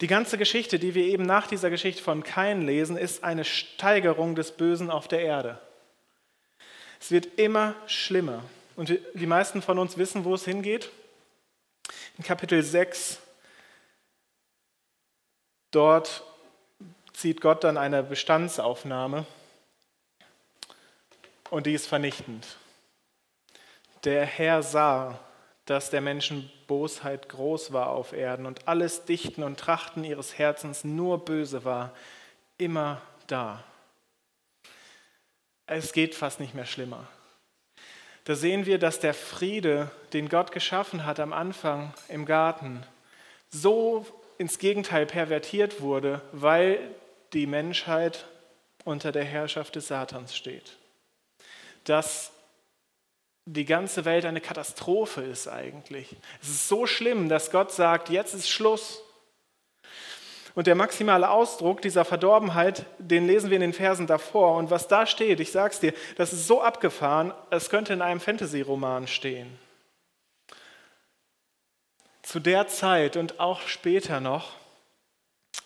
Die 0.01 0.07
ganze 0.07 0.37
Geschichte, 0.37 0.77
die 0.77 0.93
wir 0.93 1.05
eben 1.05 1.25
nach 1.25 1.47
dieser 1.47 1.69
Geschichte 1.69 2.03
von 2.03 2.23
Kain 2.23 2.61
lesen, 2.61 2.97
ist 2.97 3.23
eine 3.23 3.45
Steigerung 3.45 4.35
des 4.35 4.51
Bösen 4.51 4.91
auf 4.91 5.07
der 5.07 5.21
Erde. 5.21 5.59
Es 6.99 7.11
wird 7.11 7.39
immer 7.39 7.75
schlimmer. 7.87 8.43
Und 8.75 8.97
die 9.13 9.25
meisten 9.25 9.61
von 9.61 9.79
uns 9.79 9.97
wissen, 9.97 10.25
wo 10.25 10.35
es 10.35 10.43
hingeht. 10.43 10.89
In 12.17 12.23
Kapitel 12.23 12.61
6, 12.61 13.19
dort 15.71 16.23
zieht 17.13 17.39
Gott 17.39 17.63
dann 17.63 17.77
eine 17.77 18.03
Bestandsaufnahme 18.03 19.25
und 21.49 21.65
die 21.65 21.73
ist 21.73 21.87
vernichtend. 21.87 22.45
Der 24.03 24.25
Herr 24.25 24.61
sah, 24.61 25.19
dass 25.65 25.89
der 25.89 26.01
Menschen 26.01 26.51
Bosheit 26.67 27.27
groß 27.29 27.73
war 27.73 27.89
auf 27.89 28.13
Erden 28.13 28.45
und 28.45 28.67
alles 28.67 29.05
Dichten 29.05 29.43
und 29.43 29.59
Trachten 29.59 30.03
ihres 30.03 30.37
Herzens 30.37 30.83
nur 30.83 31.25
böse 31.25 31.65
war, 31.65 31.91
immer 32.57 33.01
da. 33.27 33.63
Es 35.67 35.93
geht 35.93 36.13
fast 36.13 36.39
nicht 36.39 36.53
mehr 36.53 36.67
schlimmer. 36.67 37.07
Da 38.25 38.35
sehen 38.35 38.65
wir, 38.65 38.79
dass 38.79 38.99
der 38.99 39.13
Friede, 39.13 39.91
den 40.13 40.29
Gott 40.29 40.51
geschaffen 40.51 41.05
hat 41.05 41.19
am 41.19 41.33
Anfang 41.33 41.93
im 42.07 42.25
Garten, 42.25 42.83
so 43.49 44.05
ins 44.37 44.59
Gegenteil 44.59 45.05
pervertiert 45.05 45.81
wurde, 45.81 46.21
weil 46.31 46.79
die 47.33 47.47
Menschheit 47.47 48.25
unter 48.83 49.11
der 49.11 49.23
Herrschaft 49.23 49.75
des 49.75 49.87
Satans 49.87 50.35
steht. 50.35 50.77
Dass 51.83 52.31
die 53.45 53.65
ganze 53.65 54.05
Welt 54.05 54.25
eine 54.25 54.41
Katastrophe 54.41 55.21
ist 55.21 55.47
eigentlich. 55.47 56.15
Es 56.41 56.49
ist 56.49 56.67
so 56.67 56.87
schlimm, 56.87 57.29
dass 57.29 57.51
Gott 57.51 57.71
sagt, 57.71 58.09
jetzt 58.09 58.33
ist 58.33 58.49
Schluss. 58.49 59.01
Und 60.55 60.67
der 60.67 60.75
maximale 60.75 61.29
Ausdruck 61.29 61.81
dieser 61.81 62.05
Verdorbenheit, 62.05 62.85
den 62.97 63.27
lesen 63.27 63.49
wir 63.49 63.55
in 63.55 63.61
den 63.61 63.73
Versen 63.73 64.07
davor. 64.07 64.55
Und 64.55 64.71
was 64.71 64.87
da 64.87 65.05
steht, 65.05 65.39
ich 65.39 65.51
sag's 65.51 65.79
dir, 65.79 65.93
das 66.15 66.33
ist 66.33 66.47
so 66.47 66.61
abgefahren, 66.61 67.33
es 67.51 67.69
könnte 67.69 67.93
in 67.93 68.01
einem 68.01 68.21
Fantasy-Roman 68.21 69.07
stehen. 69.07 69.59
Zu 72.23 72.39
der 72.39 72.67
Zeit 72.67 73.17
und 73.17 73.39
auch 73.39 73.61
später 73.61 74.21
noch, 74.21 74.53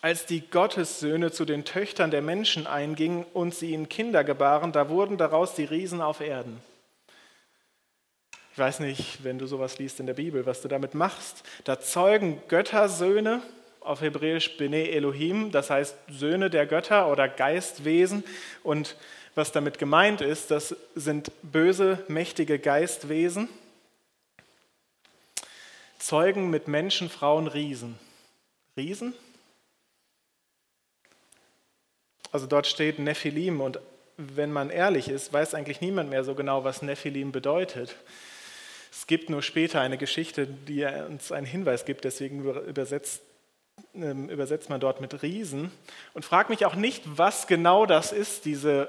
als 0.02 0.26
die 0.26 0.40
Gottessöhne 0.40 1.30
zu 1.30 1.44
den 1.44 1.64
Töchtern 1.64 2.10
der 2.10 2.20
Menschen 2.20 2.66
eingingen 2.66 3.24
und 3.32 3.54
sie 3.54 3.70
ihnen 3.70 3.88
Kinder 3.88 4.24
gebaren, 4.24 4.72
da 4.72 4.88
wurden 4.88 5.16
daraus 5.16 5.54
die 5.54 5.64
Riesen 5.64 6.02
auf 6.02 6.20
Erden. 6.20 6.60
Ich 8.52 8.58
weiß 8.58 8.80
nicht, 8.80 9.22
wenn 9.22 9.38
du 9.38 9.46
sowas 9.46 9.78
liest 9.78 10.00
in 10.00 10.06
der 10.06 10.14
Bibel, 10.14 10.44
was 10.44 10.60
du 10.60 10.68
damit 10.68 10.94
machst. 10.94 11.44
Da 11.64 11.80
zeugen 11.80 12.42
Göttersöhne 12.48 13.42
auf 13.80 14.00
Hebräisch 14.00 14.56
Bene 14.56 14.90
Elohim, 14.90 15.52
das 15.52 15.70
heißt 15.70 15.96
Söhne 16.08 16.50
der 16.50 16.66
Götter 16.66 17.10
oder 17.10 17.28
Geistwesen. 17.28 18.24
Und 18.62 18.96
was 19.34 19.52
damit 19.52 19.78
gemeint 19.78 20.20
ist, 20.20 20.50
das 20.50 20.74
sind 20.94 21.30
böse, 21.42 22.04
mächtige 22.08 22.58
Geistwesen. 22.58 23.48
Zeugen 25.98 26.50
mit 26.50 26.66
Menschen, 26.66 27.08
Frauen, 27.08 27.46
Riesen. 27.46 27.98
Riesen? 28.76 29.14
Also 32.32 32.46
dort 32.46 32.66
steht 32.66 32.98
Nephilim 32.98 33.60
und 33.60 33.78
wenn 34.16 34.52
man 34.52 34.70
ehrlich 34.70 35.08
ist, 35.08 35.32
weiß 35.32 35.54
eigentlich 35.54 35.80
niemand 35.80 36.10
mehr 36.10 36.24
so 36.24 36.34
genau, 36.34 36.64
was 36.64 36.82
Nephilim 36.82 37.32
bedeutet. 37.32 37.96
Es 38.90 39.06
gibt 39.06 39.30
nur 39.30 39.42
später 39.42 39.80
eine 39.80 39.98
Geschichte, 39.98 40.46
die 40.46 40.84
uns 40.84 41.32
einen 41.32 41.46
Hinweis 41.46 41.84
gibt, 41.84 42.04
deswegen 42.04 42.44
übersetzt 42.44 43.22
ähm, 43.94 44.28
übersetzt 44.28 44.70
man 44.70 44.80
dort 44.80 45.00
mit 45.00 45.22
Riesen. 45.22 45.72
Und 46.14 46.24
frag 46.24 46.50
mich 46.50 46.66
auch 46.66 46.74
nicht, 46.74 47.02
was 47.06 47.46
genau 47.46 47.86
das 47.86 48.12
ist, 48.12 48.44
diese 48.44 48.88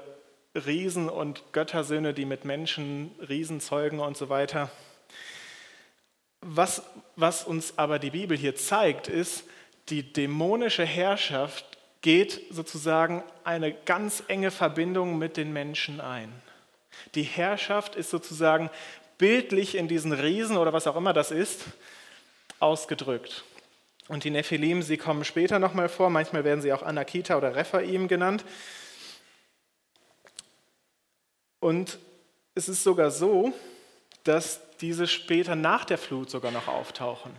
Riesen 0.54 1.08
und 1.08 1.52
Göttersöhne, 1.52 2.14
die 2.14 2.24
mit 2.24 2.44
Menschen 2.44 3.10
Riesen 3.26 3.60
zeugen 3.60 4.00
und 4.00 4.16
so 4.16 4.28
weiter. 4.28 4.70
Was, 6.40 6.82
was 7.16 7.44
uns 7.44 7.74
aber 7.78 7.98
die 7.98 8.10
Bibel 8.10 8.36
hier 8.36 8.56
zeigt, 8.56 9.08
ist, 9.08 9.44
die 9.88 10.12
dämonische 10.12 10.84
Herrschaft 10.84 11.64
geht 12.02 12.40
sozusagen 12.50 13.22
eine 13.44 13.72
ganz 13.72 14.24
enge 14.28 14.50
Verbindung 14.50 15.18
mit 15.18 15.36
den 15.36 15.52
Menschen 15.52 16.00
ein. 16.00 16.32
Die 17.14 17.22
Herrschaft 17.22 17.96
ist 17.96 18.10
sozusagen 18.10 18.70
bildlich 19.22 19.76
in 19.76 19.86
diesen 19.86 20.12
Riesen 20.12 20.56
oder 20.56 20.72
was 20.72 20.88
auch 20.88 20.96
immer 20.96 21.12
das 21.12 21.30
ist, 21.30 21.60
ausgedrückt. 22.58 23.44
Und 24.08 24.24
die 24.24 24.30
Nephilim, 24.30 24.82
sie 24.82 24.96
kommen 24.96 25.24
später 25.24 25.60
nochmal 25.60 25.88
vor, 25.88 26.10
manchmal 26.10 26.42
werden 26.42 26.60
sie 26.60 26.72
auch 26.72 26.82
Anakita 26.82 27.38
oder 27.38 27.54
Rephaim 27.54 28.08
genannt. 28.08 28.44
Und 31.60 32.00
es 32.56 32.68
ist 32.68 32.82
sogar 32.82 33.12
so, 33.12 33.52
dass 34.24 34.60
diese 34.78 35.06
später 35.06 35.54
nach 35.54 35.84
der 35.84 35.98
Flut 35.98 36.28
sogar 36.28 36.50
noch 36.50 36.66
auftauchen. 36.66 37.30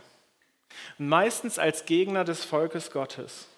Meistens 0.97 1.59
als 1.59 1.83
Gegner 1.83 2.23
des 2.23 2.45
Volkes 2.45 2.91
Gottes. 2.91 3.49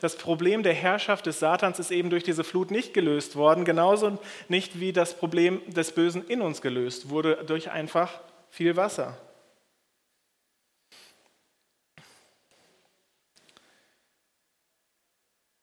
Das 0.00 0.16
Problem 0.16 0.62
der 0.62 0.74
Herrschaft 0.74 1.26
des 1.26 1.38
Satans 1.38 1.78
ist 1.78 1.90
eben 1.90 2.10
durch 2.10 2.24
diese 2.24 2.44
Flut 2.44 2.70
nicht 2.70 2.94
gelöst 2.94 3.36
worden, 3.36 3.64
genauso 3.64 4.18
nicht 4.48 4.80
wie 4.80 4.92
das 4.92 5.16
Problem 5.16 5.60
des 5.66 5.92
Bösen 5.92 6.26
in 6.26 6.40
uns 6.40 6.62
gelöst 6.62 7.10
wurde 7.10 7.44
durch 7.46 7.70
einfach 7.70 8.20
viel 8.50 8.76
Wasser. 8.76 9.16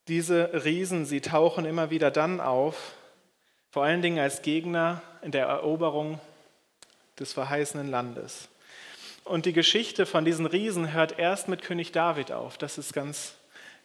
Diese 0.08 0.64
Riesen, 0.64 1.06
sie 1.06 1.20
tauchen 1.20 1.66
immer 1.66 1.90
wieder 1.90 2.12
dann 2.12 2.40
auf, 2.40 2.94
vor 3.72 3.84
allen 3.84 4.02
Dingen 4.02 4.20
als 4.20 4.42
Gegner 4.42 5.02
in 5.22 5.32
der 5.32 5.48
Eroberung 5.48 6.22
des 7.20 7.34
verheißenen 7.34 7.90
Landes. 7.90 8.48
Und 9.26 9.46
die 9.46 9.52
Geschichte 9.52 10.06
von 10.06 10.24
diesen 10.24 10.46
Riesen 10.46 10.93
hört 10.93 11.20
erst 11.20 11.50
mit 11.50 11.62
König 11.62 11.91
David 11.91 12.32
auf. 12.32 12.58
Das 12.58 12.78
ist 12.78 12.93
ganz 12.93 13.36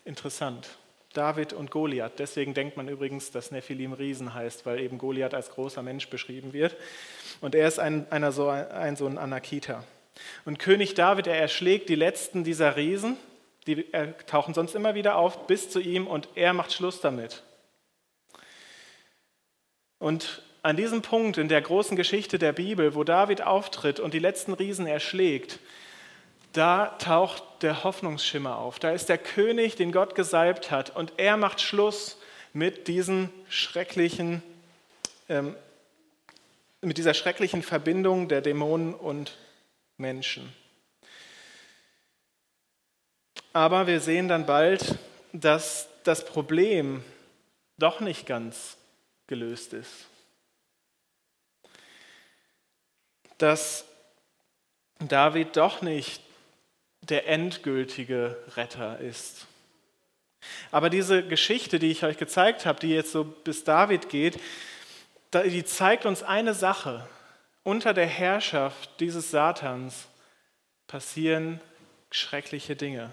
interessant. 0.04 0.68
David 1.12 1.52
und 1.52 1.70
Goliath. 1.70 2.18
Deswegen 2.18 2.54
denkt 2.54 2.76
man 2.76 2.88
übrigens, 2.88 3.30
dass 3.30 3.50
Nephilim 3.50 3.92
Riesen 3.92 4.32
heißt, 4.32 4.64
weil 4.64 4.80
eben 4.80 4.96
Goliath 4.96 5.34
als 5.34 5.50
großer 5.50 5.82
Mensch 5.82 6.08
beschrieben 6.08 6.54
wird. 6.54 6.76
Und 7.42 7.54
er 7.54 7.68
ist 7.68 7.78
ein, 7.78 8.10
einer 8.10 8.32
so, 8.32 8.48
ein, 8.48 8.96
so 8.96 9.06
ein 9.06 9.18
Anakita. 9.18 9.84
Und 10.46 10.58
König 10.58 10.94
David, 10.94 11.26
er 11.26 11.38
erschlägt 11.38 11.88
die 11.90 11.94
letzten 11.94 12.44
dieser 12.44 12.76
Riesen 12.76 13.18
die 13.66 13.86
tauchen 14.26 14.54
sonst 14.54 14.74
immer 14.74 14.94
wieder 14.94 15.16
auf 15.16 15.46
bis 15.46 15.70
zu 15.70 15.80
ihm 15.80 16.06
und 16.06 16.28
er 16.34 16.52
macht 16.52 16.72
Schluss 16.72 17.00
damit. 17.00 17.42
Und 19.98 20.42
an 20.62 20.76
diesem 20.76 21.02
Punkt 21.02 21.38
in 21.38 21.48
der 21.48 21.60
großen 21.60 21.96
Geschichte 21.96 22.38
der 22.38 22.52
Bibel, 22.52 22.94
wo 22.94 23.04
David 23.04 23.42
auftritt 23.42 24.00
und 24.00 24.14
die 24.14 24.18
letzten 24.18 24.52
Riesen 24.52 24.86
erschlägt, 24.86 25.58
da 26.52 26.86
taucht 26.98 27.42
der 27.62 27.84
Hoffnungsschimmer 27.84 28.58
auf. 28.58 28.78
Da 28.78 28.90
ist 28.90 29.08
der 29.08 29.18
König, 29.18 29.76
den 29.76 29.92
Gott 29.92 30.14
gesalbt 30.14 30.70
hat, 30.70 30.94
und 30.94 31.14
er 31.16 31.36
macht 31.36 31.60
Schluss 31.60 32.18
mit 32.52 32.88
diesen 32.88 33.30
schrecklichen, 33.48 34.42
ähm, 35.28 35.56
mit 36.80 36.98
dieser 36.98 37.14
schrecklichen 37.14 37.62
Verbindung 37.62 38.28
der 38.28 38.40
Dämonen 38.40 38.94
und 38.94 39.38
Menschen. 39.96 40.52
Aber 43.52 43.86
wir 43.86 44.00
sehen 44.00 44.28
dann 44.28 44.46
bald, 44.46 44.98
dass 45.32 45.88
das 46.04 46.24
Problem 46.24 47.04
doch 47.78 48.00
nicht 48.00 48.26
ganz 48.26 48.76
gelöst 49.26 49.72
ist. 49.72 50.06
Dass 53.38 53.84
David 54.98 55.56
doch 55.56 55.82
nicht 55.82 56.22
der 57.02 57.28
endgültige 57.28 58.36
Retter 58.56 58.98
ist. 59.00 59.46
Aber 60.70 60.90
diese 60.90 61.26
Geschichte, 61.26 61.78
die 61.78 61.90
ich 61.90 62.04
euch 62.04 62.16
gezeigt 62.16 62.66
habe, 62.66 62.80
die 62.80 62.90
jetzt 62.90 63.12
so 63.12 63.24
bis 63.24 63.64
David 63.64 64.08
geht, 64.08 64.40
die 65.32 65.64
zeigt 65.64 66.06
uns 66.06 66.22
eine 66.22 66.54
Sache. 66.54 67.06
Unter 67.62 67.94
der 67.94 68.06
Herrschaft 68.06 69.00
dieses 69.00 69.30
Satans 69.30 70.08
passieren 70.86 71.60
schreckliche 72.10 72.76
Dinge. 72.76 73.12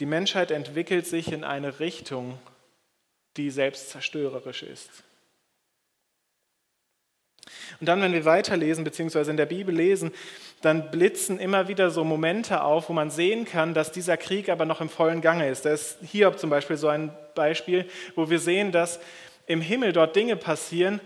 Die 0.00 0.06
Menschheit 0.06 0.50
entwickelt 0.50 1.06
sich 1.06 1.30
in 1.30 1.44
eine 1.44 1.78
Richtung, 1.78 2.38
die 3.36 3.50
selbstzerstörerisch 3.50 4.64
ist. 4.64 5.04
Und 7.80 7.88
dann, 7.88 8.00
wenn 8.00 8.12
wir 8.12 8.24
weiterlesen, 8.24 8.84
beziehungsweise 8.84 9.30
in 9.30 9.36
der 9.36 9.46
Bibel 9.46 9.74
lesen, 9.74 10.12
dann 10.62 10.90
blitzen 10.90 11.38
immer 11.38 11.68
wieder 11.68 11.90
so 11.90 12.04
Momente 12.04 12.62
auf, 12.62 12.88
wo 12.88 12.92
man 12.92 13.10
sehen 13.10 13.44
kann, 13.44 13.74
dass 13.74 13.92
dieser 13.92 14.16
Krieg 14.16 14.48
aber 14.48 14.64
noch 14.64 14.80
im 14.80 14.88
vollen 14.88 15.20
Gange 15.20 15.48
ist. 15.48 15.64
Da 15.64 15.72
ist 15.72 15.98
Hiob 16.02 16.38
zum 16.38 16.50
Beispiel 16.50 16.76
so 16.76 16.88
ein 16.88 17.12
Beispiel, 17.34 17.86
wo 18.14 18.30
wir 18.30 18.38
sehen, 18.38 18.72
dass 18.72 19.00
im 19.46 19.60
Himmel 19.60 19.92
dort 19.92 20.16
Dinge 20.16 20.36
passieren, 20.36 21.00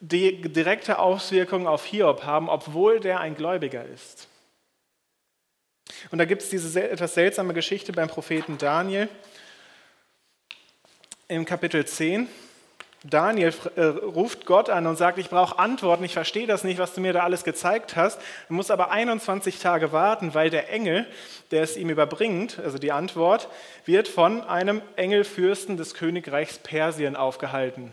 die 0.00 0.40
direkte 0.42 1.00
Auswirkungen 1.00 1.66
auf 1.66 1.84
Hiob 1.84 2.22
haben, 2.22 2.48
obwohl 2.48 3.00
der 3.00 3.20
ein 3.20 3.34
Gläubiger 3.34 3.84
ist. 3.84 4.28
Und 6.10 6.18
da 6.18 6.24
gibt 6.24 6.42
es 6.42 6.50
diese 6.50 6.88
etwas 6.88 7.14
seltsame 7.14 7.54
Geschichte 7.54 7.92
beim 7.92 8.08
Propheten 8.08 8.58
Daniel 8.58 9.08
im 11.26 11.44
Kapitel 11.44 11.84
10. 11.84 12.28
Daniel 13.04 13.54
äh, 13.76 13.82
ruft 13.82 14.44
Gott 14.44 14.70
an 14.70 14.86
und 14.86 14.96
sagt, 14.96 15.18
ich 15.18 15.30
brauche 15.30 15.58
Antworten, 15.58 16.02
ich 16.02 16.14
verstehe 16.14 16.48
das 16.48 16.64
nicht, 16.64 16.78
was 16.78 16.94
du 16.94 17.00
mir 17.00 17.12
da 17.12 17.22
alles 17.22 17.44
gezeigt 17.44 17.94
hast. 17.94 18.20
Er 18.48 18.52
muss 18.52 18.72
aber 18.72 18.90
21 18.90 19.60
Tage 19.60 19.92
warten, 19.92 20.34
weil 20.34 20.50
der 20.50 20.72
Engel, 20.72 21.06
der 21.52 21.62
es 21.62 21.76
ihm 21.76 21.90
überbringt, 21.90 22.58
also 22.58 22.78
die 22.78 22.90
Antwort, 22.90 23.48
wird 23.84 24.08
von 24.08 24.42
einem 24.42 24.82
Engelfürsten 24.96 25.76
des 25.76 25.94
Königreichs 25.94 26.58
Persien 26.58 27.14
aufgehalten, 27.14 27.92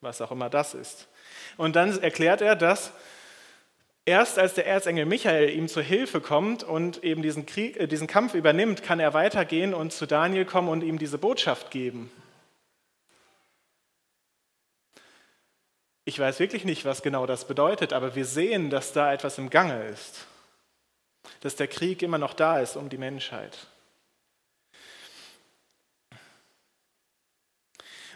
was 0.00 0.20
auch 0.20 0.32
immer 0.32 0.50
das 0.50 0.74
ist. 0.74 1.06
Und 1.56 1.76
dann 1.76 2.00
erklärt 2.02 2.40
er, 2.40 2.56
dass 2.56 2.92
Erst 4.06 4.38
als 4.38 4.54
der 4.54 4.66
Erzengel 4.66 5.04
Michael 5.04 5.50
ihm 5.50 5.68
zur 5.68 5.82
Hilfe 5.82 6.20
kommt 6.20 6.64
und 6.64 7.04
eben 7.04 7.22
diesen, 7.22 7.44
Krieg, 7.46 7.78
äh, 7.78 7.86
diesen 7.86 8.06
Kampf 8.06 8.34
übernimmt, 8.34 8.82
kann 8.82 8.98
er 8.98 9.14
weitergehen 9.14 9.74
und 9.74 9.92
zu 9.92 10.06
Daniel 10.06 10.46
kommen 10.46 10.68
und 10.68 10.82
ihm 10.82 10.98
diese 10.98 11.18
Botschaft 11.18 11.70
geben. 11.70 12.10
Ich 16.04 16.18
weiß 16.18 16.40
wirklich 16.40 16.64
nicht, 16.64 16.84
was 16.84 17.02
genau 17.02 17.26
das 17.26 17.46
bedeutet, 17.46 17.92
aber 17.92 18.14
wir 18.14 18.24
sehen, 18.24 18.70
dass 18.70 18.92
da 18.92 19.12
etwas 19.12 19.38
im 19.38 19.50
Gange 19.50 19.84
ist. 19.88 20.26
Dass 21.40 21.56
der 21.56 21.68
Krieg 21.68 22.02
immer 22.02 22.18
noch 22.18 22.34
da 22.34 22.58
ist 22.58 22.76
um 22.76 22.88
die 22.88 22.98
Menschheit. 22.98 23.56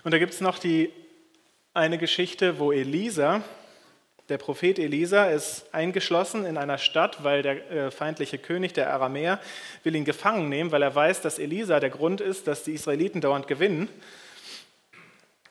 Und 0.03 0.13
da 0.13 0.19
gibt 0.19 0.35
es 0.35 0.41
noch 0.41 0.59
die, 0.59 0.93
eine 1.73 1.99
Geschichte, 1.99 2.59
wo 2.59 2.73
Elisa 2.73 3.43
Der 4.31 4.39
Prophet 4.39 4.79
Elisa 4.79 5.27
ist 5.27 5.67
eingeschlossen 5.75 6.47
in 6.47 6.57
einer 6.57 6.79
Stadt, 6.79 7.25
weil 7.25 7.43
der 7.43 7.71
äh, 7.71 7.91
feindliche 7.91 8.39
König, 8.39 8.73
der 8.73 8.91
Aramäer, 8.91 9.39
will 9.83 9.95
ihn 9.95 10.07
gefangen 10.07 10.49
nehmen, 10.49 10.73
weil 10.73 10.81
er 10.81 10.95
weiß, 10.95 11.21
dass 11.21 11.39
Elisa 11.39 11.79
der 11.79 11.91
Grund 11.91 12.23
ist, 12.23 12.47
dass 12.47 12.65
die 12.65 12.73
Israeliten 12.73 13.21
dauernd 13.21 13.49
gewinnen. 13.49 13.91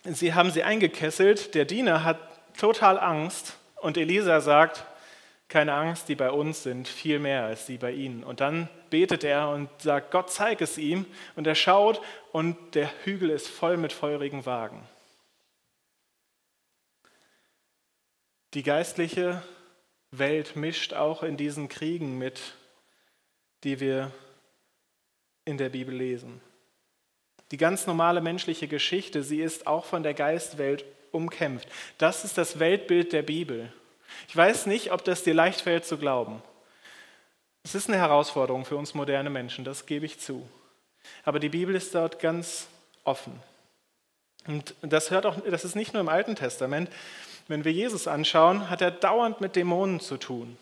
Sie 0.04 0.34
haben 0.34 0.52
sie 0.52 0.63
eingekesselt, 0.63 1.56
der 1.56 1.66
Diener 1.66 2.04
hat 2.04 2.20
total 2.58 3.00
Angst 3.00 3.58
und 3.78 3.98
Elisa 3.98 4.42
sagt, 4.42 4.86
keine 5.48 5.74
Angst, 5.74 6.10
die 6.10 6.16
bei 6.16 6.32
uns 6.32 6.63
sind, 6.63 6.88
viel 6.88 7.20
mehr 7.20 7.46
als 7.46 7.68
die 7.68 7.78
bei 7.78 7.92
ihnen. 7.92 8.24
Und 8.24 8.42
dann 8.42 8.70
betet 8.89 9.24
er 9.24 9.50
und 9.50 9.70
sagt, 9.82 10.12
Gott 10.12 10.32
zeig 10.32 10.62
es 10.62 10.78
ihm. 10.78 11.06
Und 11.36 11.46
er 11.46 11.56
schaut 11.56 12.02
und 12.32 12.76
der 12.76 12.92
Hügel 13.04 13.30
ist 13.30 13.48
voll 13.48 13.78
mit 13.78 13.94
feurigen 13.94 14.46
Wagen. 14.46 14.82
Die 18.56 18.63
geistliche 18.63 19.44
Welt 20.12 20.56
mischt 20.56 20.94
auch 20.94 21.24
in 21.24 21.38
diesen 21.38 21.70
Kriegen 21.70 22.18
mit, 22.18 22.56
die 23.63 23.80
wir 23.80 24.12
in 25.46 25.58
der 25.58 25.70
Bibel 25.70 25.96
lesen. 25.96 26.42
Die 27.51 27.58
ganz 27.58 27.88
normale 27.88 28.21
menschliche 28.21 28.67
Geschichte, 28.67 29.23
sie 29.23 29.41
ist 29.41 29.67
auch 29.67 29.86
von 29.86 30.03
der 30.03 30.13
Geistwelt 30.13 30.86
umkämpft. 31.12 31.67
Das 31.97 32.25
ist 32.25 32.38
das 32.38 32.60
Weltbild 32.60 33.13
der 33.13 33.21
Bibel. 33.21 33.71
Ich 34.27 34.36
weiß 34.36 34.65
nicht, 34.65 34.91
ob 34.91 35.03
das 35.03 35.23
dir 35.23 35.34
leicht 35.34 35.62
fällt 35.62 35.86
zu 35.86 35.97
glauben. 35.97 36.41
Es 37.63 37.75
ist 37.75 37.88
eine 37.88 37.97
Herausforderung 37.97 38.65
für 38.65 38.75
uns 38.75 38.93
moderne 38.93 39.29
Menschen, 39.29 39.63
das 39.63 39.86
gebe 39.86 40.06
ich 40.06 40.19
zu. 40.19 40.47
Aber 41.23 41.39
die 41.39 41.49
Bibel 41.49 41.75
ist 41.75 41.95
dort 41.95 42.19
ganz 42.19 42.67
offen. 43.03 43.39
Und 44.47 44.75
das 44.82 45.12
hört 45.12 45.25
auch, 45.25 45.39
das 45.49 45.63
ist 45.63 45.75
nicht 45.75 45.93
nur 45.93 46.01
im 46.01 46.10
Alten 46.10 46.36
Testament. 46.36 46.89
Wenn 47.47 47.63
wir 47.63 47.71
Jesus 47.71 48.08
anschauen, 48.08 48.69
hat 48.69 48.82
er 48.82 48.91
dauernd 48.91 49.41
mit 49.41 49.56
Dämonen 49.56 49.99
zu 49.99 50.17
tun. 50.17 50.58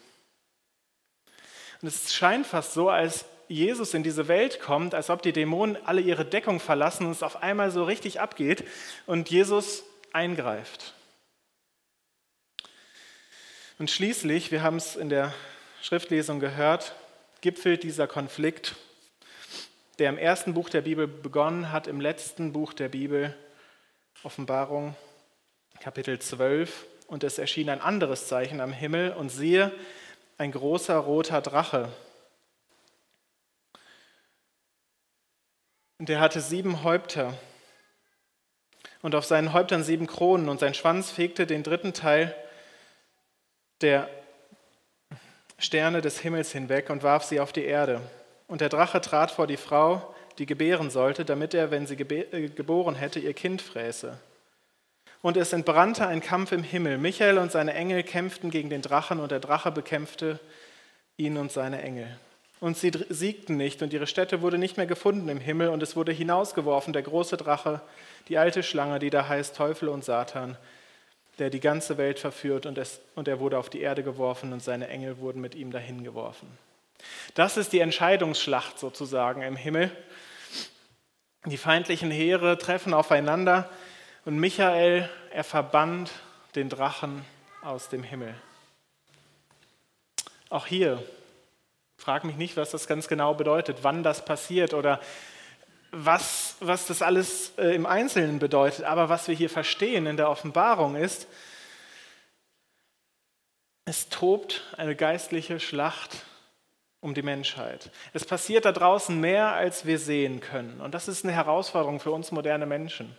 Und 1.81 1.87
es 1.87 2.13
scheint 2.13 2.45
fast 2.45 2.73
so, 2.73 2.89
als 2.89 3.25
Jesus 3.51 3.93
in 3.93 4.03
diese 4.03 4.27
Welt 4.27 4.59
kommt, 4.59 4.95
als 4.95 5.09
ob 5.09 5.21
die 5.21 5.33
Dämonen 5.33 5.77
alle 5.85 6.01
ihre 6.01 6.25
Deckung 6.25 6.59
verlassen 6.59 7.05
und 7.05 7.11
es 7.11 7.23
auf 7.23 7.43
einmal 7.43 7.69
so 7.71 7.83
richtig 7.83 8.19
abgeht 8.19 8.63
und 9.05 9.29
Jesus 9.29 9.83
eingreift. 10.13 10.93
Und 13.77 13.91
schließlich, 13.91 14.51
wir 14.51 14.63
haben 14.63 14.77
es 14.77 14.95
in 14.95 15.09
der 15.09 15.33
Schriftlesung 15.81 16.39
gehört, 16.39 16.93
gipfelt 17.41 17.83
dieser 17.83 18.07
Konflikt, 18.07 18.75
der 19.99 20.09
im 20.09 20.17
ersten 20.17 20.53
Buch 20.53 20.69
der 20.69 20.81
Bibel 20.81 21.07
begonnen 21.07 21.71
hat, 21.71 21.87
im 21.87 21.99
letzten 21.99 22.53
Buch 22.53 22.73
der 22.73 22.89
Bibel, 22.89 23.35
Offenbarung, 24.23 24.95
Kapitel 25.79 26.19
12. 26.19 26.85
Und 27.07 27.23
es 27.23 27.37
erschien 27.37 27.69
ein 27.69 27.81
anderes 27.81 28.27
Zeichen 28.27 28.61
am 28.61 28.71
Himmel 28.71 29.11
und 29.11 29.29
siehe, 29.29 29.71
ein 30.37 30.51
großer 30.51 30.95
roter 30.95 31.41
Drache. 31.41 31.89
Und 36.01 36.09
der 36.09 36.19
hatte 36.19 36.41
sieben 36.41 36.83
Häupter 36.83 37.35
und 39.03 39.13
auf 39.13 39.23
seinen 39.23 39.53
Häuptern 39.53 39.83
sieben 39.83 40.07
Kronen 40.07 40.49
und 40.49 40.59
sein 40.59 40.73
Schwanz 40.73 41.11
fegte 41.11 41.45
den 41.45 41.61
dritten 41.61 41.93
Teil 41.93 42.35
der 43.81 44.09
Sterne 45.59 46.01
des 46.01 46.17
Himmels 46.17 46.51
hinweg 46.53 46.89
und 46.89 47.03
warf 47.03 47.25
sie 47.25 47.39
auf 47.39 47.53
die 47.53 47.65
Erde. 47.65 48.01
Und 48.47 48.61
der 48.61 48.69
Drache 48.69 48.99
trat 48.99 49.29
vor 49.29 49.45
die 49.45 49.57
Frau, 49.57 50.15
die 50.39 50.47
gebären 50.47 50.89
sollte, 50.89 51.23
damit 51.23 51.53
er, 51.53 51.69
wenn 51.69 51.85
sie 51.85 51.93
äh, 51.93 52.49
geboren 52.49 52.95
hätte, 52.95 53.19
ihr 53.19 53.35
Kind 53.35 53.61
fräße. 53.61 54.17
Und 55.21 55.37
es 55.37 55.53
entbrannte 55.53 56.07
ein 56.07 56.21
Kampf 56.21 56.51
im 56.51 56.63
Himmel. 56.63 56.97
Michael 56.97 57.37
und 57.37 57.51
seine 57.51 57.75
Engel 57.75 58.01
kämpften 58.01 58.49
gegen 58.49 58.71
den 58.71 58.81
Drachen 58.81 59.19
und 59.19 59.31
der 59.31 59.39
Drache 59.39 59.71
bekämpfte 59.71 60.39
ihn 61.17 61.37
und 61.37 61.51
seine 61.51 61.79
Engel. 61.83 62.17
Und 62.61 62.77
sie 62.77 62.91
siegten 63.09 63.57
nicht 63.57 63.81
und 63.81 63.91
ihre 63.91 64.05
Stätte 64.05 64.43
wurde 64.43 64.59
nicht 64.59 64.77
mehr 64.77 64.85
gefunden 64.85 65.27
im 65.29 65.39
Himmel 65.39 65.69
und 65.69 65.81
es 65.81 65.95
wurde 65.95 66.11
hinausgeworfen, 66.11 66.93
der 66.93 67.01
große 67.01 67.35
Drache, 67.35 67.81
die 68.27 68.37
alte 68.37 68.61
Schlange, 68.61 68.99
die 68.99 69.09
da 69.09 69.27
heißt 69.27 69.55
Teufel 69.55 69.89
und 69.89 70.05
Satan, 70.05 70.55
der 71.39 71.49
die 71.49 71.59
ganze 71.59 71.97
Welt 71.97 72.19
verführt 72.19 72.67
und, 72.67 72.77
es, 72.77 73.01
und 73.15 73.27
er 73.27 73.39
wurde 73.39 73.57
auf 73.57 73.71
die 73.71 73.81
Erde 73.81 74.03
geworfen 74.03 74.53
und 74.53 74.61
seine 74.61 74.89
Engel 74.89 75.17
wurden 75.17 75.41
mit 75.41 75.55
ihm 75.55 75.71
dahin 75.71 76.03
geworfen. 76.03 76.47
Das 77.33 77.57
ist 77.57 77.73
die 77.73 77.79
Entscheidungsschlacht 77.79 78.77
sozusagen 78.77 79.41
im 79.41 79.55
Himmel. 79.55 79.89
Die 81.47 81.57
feindlichen 81.57 82.11
Heere 82.11 82.59
treffen 82.59 82.93
aufeinander 82.93 83.67
und 84.23 84.39
Michael, 84.39 85.09
er 85.31 85.43
verbannt 85.43 86.11
den 86.53 86.69
Drachen 86.69 87.25
aus 87.63 87.89
dem 87.89 88.03
Himmel. 88.03 88.35
Auch 90.51 90.67
hier, 90.67 91.03
frag 92.01 92.23
mich 92.23 92.35
nicht, 92.35 92.57
was 92.57 92.71
das 92.71 92.87
ganz 92.87 93.07
genau 93.07 93.35
bedeutet, 93.35 93.77
wann 93.83 94.01
das 94.01 94.25
passiert 94.25 94.73
oder 94.73 94.99
was, 95.91 96.55
was 96.59 96.87
das 96.87 97.03
alles 97.03 97.53
äh, 97.59 97.75
im 97.75 97.85
Einzelnen 97.85 98.39
bedeutet. 98.39 98.85
Aber 98.85 99.07
was 99.09 99.27
wir 99.27 99.35
hier 99.35 99.51
verstehen 99.51 100.07
in 100.07 100.17
der 100.17 100.27
Offenbarung 100.27 100.95
ist, 100.95 101.27
es 103.85 104.09
tobt 104.09 104.63
eine 104.77 104.95
geistliche 104.95 105.59
Schlacht 105.59 106.25
um 107.01 107.13
die 107.13 107.21
Menschheit. 107.21 107.91
Es 108.13 108.25
passiert 108.25 108.65
da 108.65 108.71
draußen 108.71 109.19
mehr, 109.19 109.53
als 109.53 109.85
wir 109.85 109.99
sehen 109.99 110.39
können. 110.39 110.81
Und 110.81 110.95
das 110.95 111.07
ist 111.07 111.23
eine 111.23 111.33
Herausforderung 111.33 111.99
für 111.99 112.11
uns 112.11 112.31
moderne 112.31 112.65
Menschen. 112.65 113.15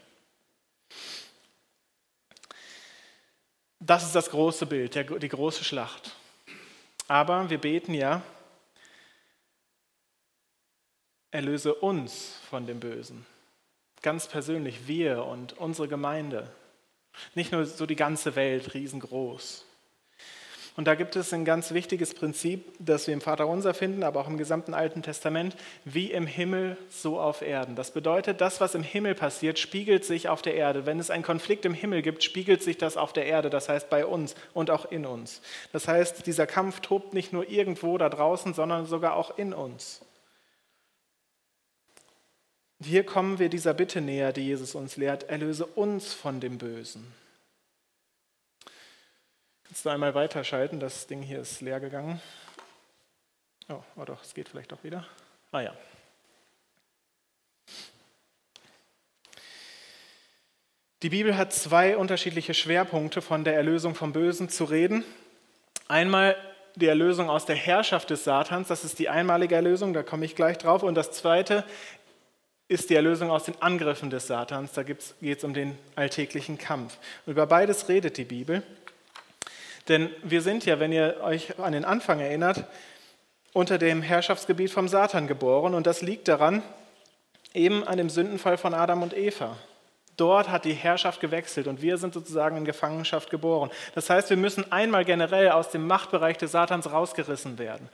Das 3.78 4.02
ist 4.02 4.16
das 4.16 4.30
große 4.30 4.66
Bild, 4.66 4.96
die 4.96 5.28
große 5.28 5.62
Schlacht. 5.62 6.16
Aber 7.06 7.48
wir 7.48 7.58
beten 7.58 7.94
ja, 7.94 8.22
erlöse 11.32 11.74
uns 11.74 12.38
von 12.48 12.66
dem 12.66 12.78
Bösen. 12.78 13.26
Ganz 14.02 14.28
persönlich, 14.28 14.86
wir 14.86 15.24
und 15.24 15.58
unsere 15.58 15.88
Gemeinde. 15.88 16.48
Nicht 17.34 17.52
nur 17.52 17.64
so 17.64 17.86
die 17.86 17.96
ganze 17.96 18.36
Welt 18.36 18.74
riesengroß. 18.74 19.64
Und 20.74 20.86
da 20.86 20.94
gibt 20.94 21.16
es 21.16 21.34
ein 21.34 21.44
ganz 21.44 21.72
wichtiges 21.72 22.14
Prinzip, 22.14 22.64
das 22.78 23.06
wir 23.06 23.12
im 23.12 23.20
Vaterunser 23.20 23.74
finden, 23.74 24.02
aber 24.02 24.20
auch 24.20 24.28
im 24.28 24.38
gesamten 24.38 24.72
Alten 24.72 25.02
Testament, 25.02 25.54
wie 25.84 26.10
im 26.10 26.26
Himmel, 26.26 26.78
so 26.88 27.20
auf 27.20 27.42
Erden. 27.42 27.76
Das 27.76 27.90
bedeutet, 27.90 28.40
das, 28.40 28.60
was 28.60 28.74
im 28.74 28.82
Himmel 28.82 29.14
passiert, 29.14 29.58
spiegelt 29.58 30.06
sich 30.06 30.30
auf 30.30 30.40
der 30.40 30.54
Erde. 30.54 30.86
Wenn 30.86 30.98
es 30.98 31.10
einen 31.10 31.24
Konflikt 31.24 31.66
im 31.66 31.74
Himmel 31.74 32.00
gibt, 32.00 32.24
spiegelt 32.24 32.62
sich 32.62 32.78
das 32.78 32.96
auf 32.96 33.12
der 33.12 33.26
Erde, 33.26 33.50
das 33.50 33.68
heißt 33.68 33.90
bei 33.90 34.06
uns 34.06 34.34
und 34.54 34.70
auch 34.70 34.90
in 34.90 35.04
uns. 35.04 35.42
Das 35.72 35.88
heißt, 35.88 36.26
dieser 36.26 36.46
Kampf 36.46 36.80
tobt 36.80 37.12
nicht 37.12 37.34
nur 37.34 37.48
irgendwo 37.50 37.98
da 37.98 38.08
draußen, 38.08 38.54
sondern 38.54 38.86
sogar 38.86 39.14
auch 39.14 39.36
in 39.36 39.52
uns. 39.52 40.00
Hier 42.84 43.04
kommen 43.04 43.38
wir 43.38 43.48
dieser 43.48 43.74
Bitte 43.74 44.00
näher, 44.00 44.32
die 44.32 44.46
Jesus 44.46 44.74
uns 44.74 44.96
lehrt, 44.96 45.24
erlöse 45.24 45.66
uns 45.66 46.14
von 46.14 46.40
dem 46.40 46.58
Bösen. 46.58 47.06
Kannst 49.64 49.84
du 49.84 49.90
einmal 49.90 50.14
weiterschalten, 50.14 50.80
das 50.80 51.06
Ding 51.06 51.22
hier 51.22 51.40
ist 51.40 51.60
leer 51.60 51.80
gegangen. 51.80 52.20
Oh, 53.68 53.82
oh 53.96 54.04
doch, 54.04 54.22
es 54.22 54.34
geht 54.34 54.48
vielleicht 54.48 54.72
doch 54.72 54.82
wieder. 54.82 55.06
Ah 55.52 55.60
ja. 55.60 55.74
Die 61.02 61.08
Bibel 61.08 61.36
hat 61.36 61.52
zwei 61.52 61.96
unterschiedliche 61.96 62.54
Schwerpunkte 62.54 63.22
von 63.22 63.44
der 63.44 63.54
Erlösung 63.54 63.94
vom 63.94 64.12
Bösen 64.12 64.48
zu 64.48 64.64
reden. 64.64 65.04
Einmal 65.88 66.36
die 66.76 66.86
Erlösung 66.86 67.28
aus 67.28 67.44
der 67.44 67.56
Herrschaft 67.56 68.10
des 68.10 68.24
Satans, 68.24 68.68
das 68.68 68.84
ist 68.84 68.98
die 68.98 69.08
einmalige 69.08 69.54
Erlösung, 69.54 69.92
da 69.92 70.02
komme 70.02 70.24
ich 70.24 70.36
gleich 70.36 70.58
drauf. 70.58 70.82
Und 70.82 70.94
das 70.94 71.12
zweite 71.12 71.64
ist 72.72 72.90
die 72.90 72.94
Erlösung 72.94 73.30
aus 73.30 73.44
den 73.44 73.60
Angriffen 73.60 74.10
des 74.10 74.26
Satans. 74.26 74.72
Da 74.72 74.82
geht 74.82 75.14
es 75.20 75.44
um 75.44 75.54
den 75.54 75.78
alltäglichen 75.94 76.58
Kampf. 76.58 76.96
Und 77.26 77.32
über 77.32 77.46
beides 77.46 77.88
redet 77.88 78.16
die 78.16 78.24
Bibel. 78.24 78.62
Denn 79.88 80.10
wir 80.22 80.42
sind 80.42 80.64
ja, 80.64 80.80
wenn 80.80 80.90
ihr 80.90 81.20
euch 81.22 81.58
an 81.58 81.72
den 81.72 81.84
Anfang 81.84 82.20
erinnert, 82.20 82.64
unter 83.52 83.78
dem 83.78 84.00
Herrschaftsgebiet 84.00 84.70
vom 84.70 84.88
Satan 84.88 85.26
geboren. 85.26 85.74
Und 85.74 85.86
das 85.86 86.00
liegt 86.00 86.28
daran, 86.28 86.62
eben 87.52 87.86
an 87.86 87.98
dem 87.98 88.08
Sündenfall 88.08 88.56
von 88.56 88.72
Adam 88.72 89.02
und 89.02 89.14
Eva. 89.14 89.56
Dort 90.16 90.48
hat 90.50 90.64
die 90.64 90.72
Herrschaft 90.72 91.20
gewechselt 91.20 91.66
und 91.66 91.82
wir 91.82 91.96
sind 91.98 92.14
sozusagen 92.14 92.56
in 92.56 92.64
Gefangenschaft 92.64 93.30
geboren. 93.30 93.70
Das 93.94 94.08
heißt, 94.08 94.30
wir 94.30 94.36
müssen 94.36 94.70
einmal 94.70 95.04
generell 95.04 95.50
aus 95.50 95.70
dem 95.70 95.86
Machtbereich 95.86 96.38
des 96.38 96.52
Satans 96.52 96.90
rausgerissen 96.90 97.58
werden. 97.58 97.88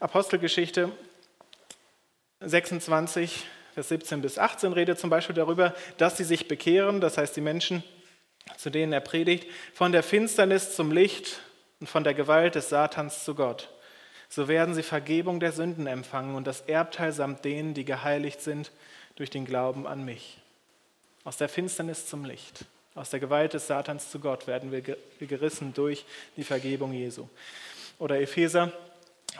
Apostelgeschichte 0.00 0.90
26, 2.40 3.46
Vers 3.74 3.88
17 3.88 4.20
bis 4.20 4.38
18 4.38 4.72
redet 4.72 4.98
zum 4.98 5.08
Beispiel 5.08 5.34
darüber, 5.34 5.74
dass 5.96 6.16
sie 6.18 6.24
sich 6.24 6.46
bekehren, 6.46 7.00
das 7.00 7.16
heißt 7.16 7.34
die 7.36 7.40
Menschen, 7.40 7.82
zu 8.56 8.70
denen 8.70 8.92
er 8.92 9.00
predigt, 9.00 9.46
von 9.72 9.92
der 9.92 10.02
Finsternis 10.02 10.76
zum 10.76 10.92
Licht 10.92 11.40
und 11.80 11.86
von 11.86 12.04
der 12.04 12.14
Gewalt 12.14 12.54
des 12.54 12.68
Satans 12.68 13.24
zu 13.24 13.34
Gott. 13.34 13.70
So 14.28 14.48
werden 14.48 14.74
sie 14.74 14.82
Vergebung 14.82 15.40
der 15.40 15.52
Sünden 15.52 15.86
empfangen 15.86 16.34
und 16.34 16.46
das 16.46 16.62
Erbteil 16.62 17.12
samt 17.12 17.44
denen, 17.44 17.74
die 17.74 17.84
geheiligt 17.84 18.40
sind 18.40 18.70
durch 19.16 19.30
den 19.30 19.44
Glauben 19.44 19.86
an 19.86 20.04
mich. 20.04 20.38
Aus 21.24 21.36
der 21.36 21.48
Finsternis 21.48 22.06
zum 22.06 22.24
Licht. 22.24 22.64
Aus 22.94 23.10
der 23.10 23.20
Gewalt 23.20 23.54
des 23.54 23.66
Satans 23.66 24.10
zu 24.10 24.20
Gott 24.20 24.46
werden 24.46 24.70
wir 24.70 24.82
gerissen 25.26 25.72
durch 25.72 26.04
die 26.36 26.44
Vergebung 26.44 26.92
Jesu. 26.92 27.28
Oder 27.98 28.20
Epheser 28.20 28.72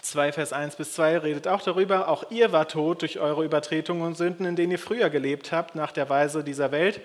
2, 0.03 0.33
Vers 0.33 0.53
1 0.53 0.77
bis 0.77 0.93
2 0.95 1.19
redet 1.19 1.49
auch 1.49 1.63
darüber, 1.63 2.09
auch 2.09 2.31
ihr 2.31 2.53
war 2.53 2.69
tot 2.69 3.03
durch 3.03 3.19
eure 3.19 3.45
Übertretungen 3.45 4.03
und 4.03 4.17
Sünden, 4.17 4.45
in 4.45 4.57
denen 4.57 4.73
ihr 4.73 4.79
früher 4.79 5.11
gelebt 5.11 5.53
habt, 5.53 5.75
nach 5.75 5.93
der 5.93 6.11
Weise 6.11 6.45
dieser 6.45 6.73
Welt, 6.73 7.01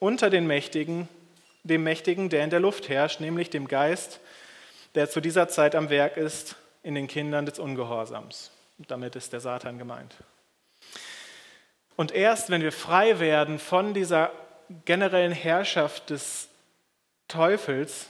unter 0.00 0.28
den 0.28 0.46
Mächtigen, 0.46 1.08
dem 1.62 1.84
Mächtigen, 1.84 2.28
der 2.28 2.42
in 2.42 2.50
der 2.50 2.60
Luft 2.60 2.88
herrscht, 2.88 3.20
nämlich 3.20 3.50
dem 3.50 3.68
Geist, 3.68 4.18
der 4.96 5.08
zu 5.08 5.20
dieser 5.20 5.48
Zeit 5.48 5.74
am 5.76 5.88
Werk 5.88 6.16
ist 6.16 6.56
in 6.82 6.96
den 6.96 7.06
Kindern 7.06 7.46
des 7.46 7.60
Ungehorsams. 7.60 8.50
Damit 8.88 9.14
ist 9.14 9.32
der 9.32 9.40
Satan 9.40 9.78
gemeint. 9.78 10.16
Und 11.94 12.12
erst 12.12 12.50
wenn 12.50 12.62
wir 12.62 12.72
frei 12.72 13.20
werden 13.20 13.60
von 13.60 13.94
dieser 13.94 14.32
generellen 14.84 15.32
Herrschaft 15.32 16.10
des 16.10 16.48
Teufels 17.28 18.06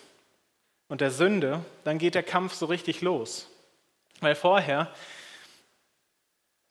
und 0.88 1.02
der 1.02 1.10
Sünde, 1.10 1.60
dann 1.84 1.98
geht 1.98 2.14
der 2.14 2.22
Kampf 2.22 2.54
so 2.54 2.66
richtig 2.66 3.02
los. 3.02 3.48
Weil 4.22 4.36
vorher 4.36 4.88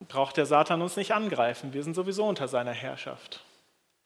braucht 0.07 0.37
der 0.37 0.45
Satan 0.45 0.81
uns 0.81 0.95
nicht 0.95 1.13
angreifen. 1.13 1.73
Wir 1.73 1.83
sind 1.83 1.93
sowieso 1.93 2.25
unter 2.25 2.47
seiner 2.47 2.71
Herrschaft. 2.71 3.43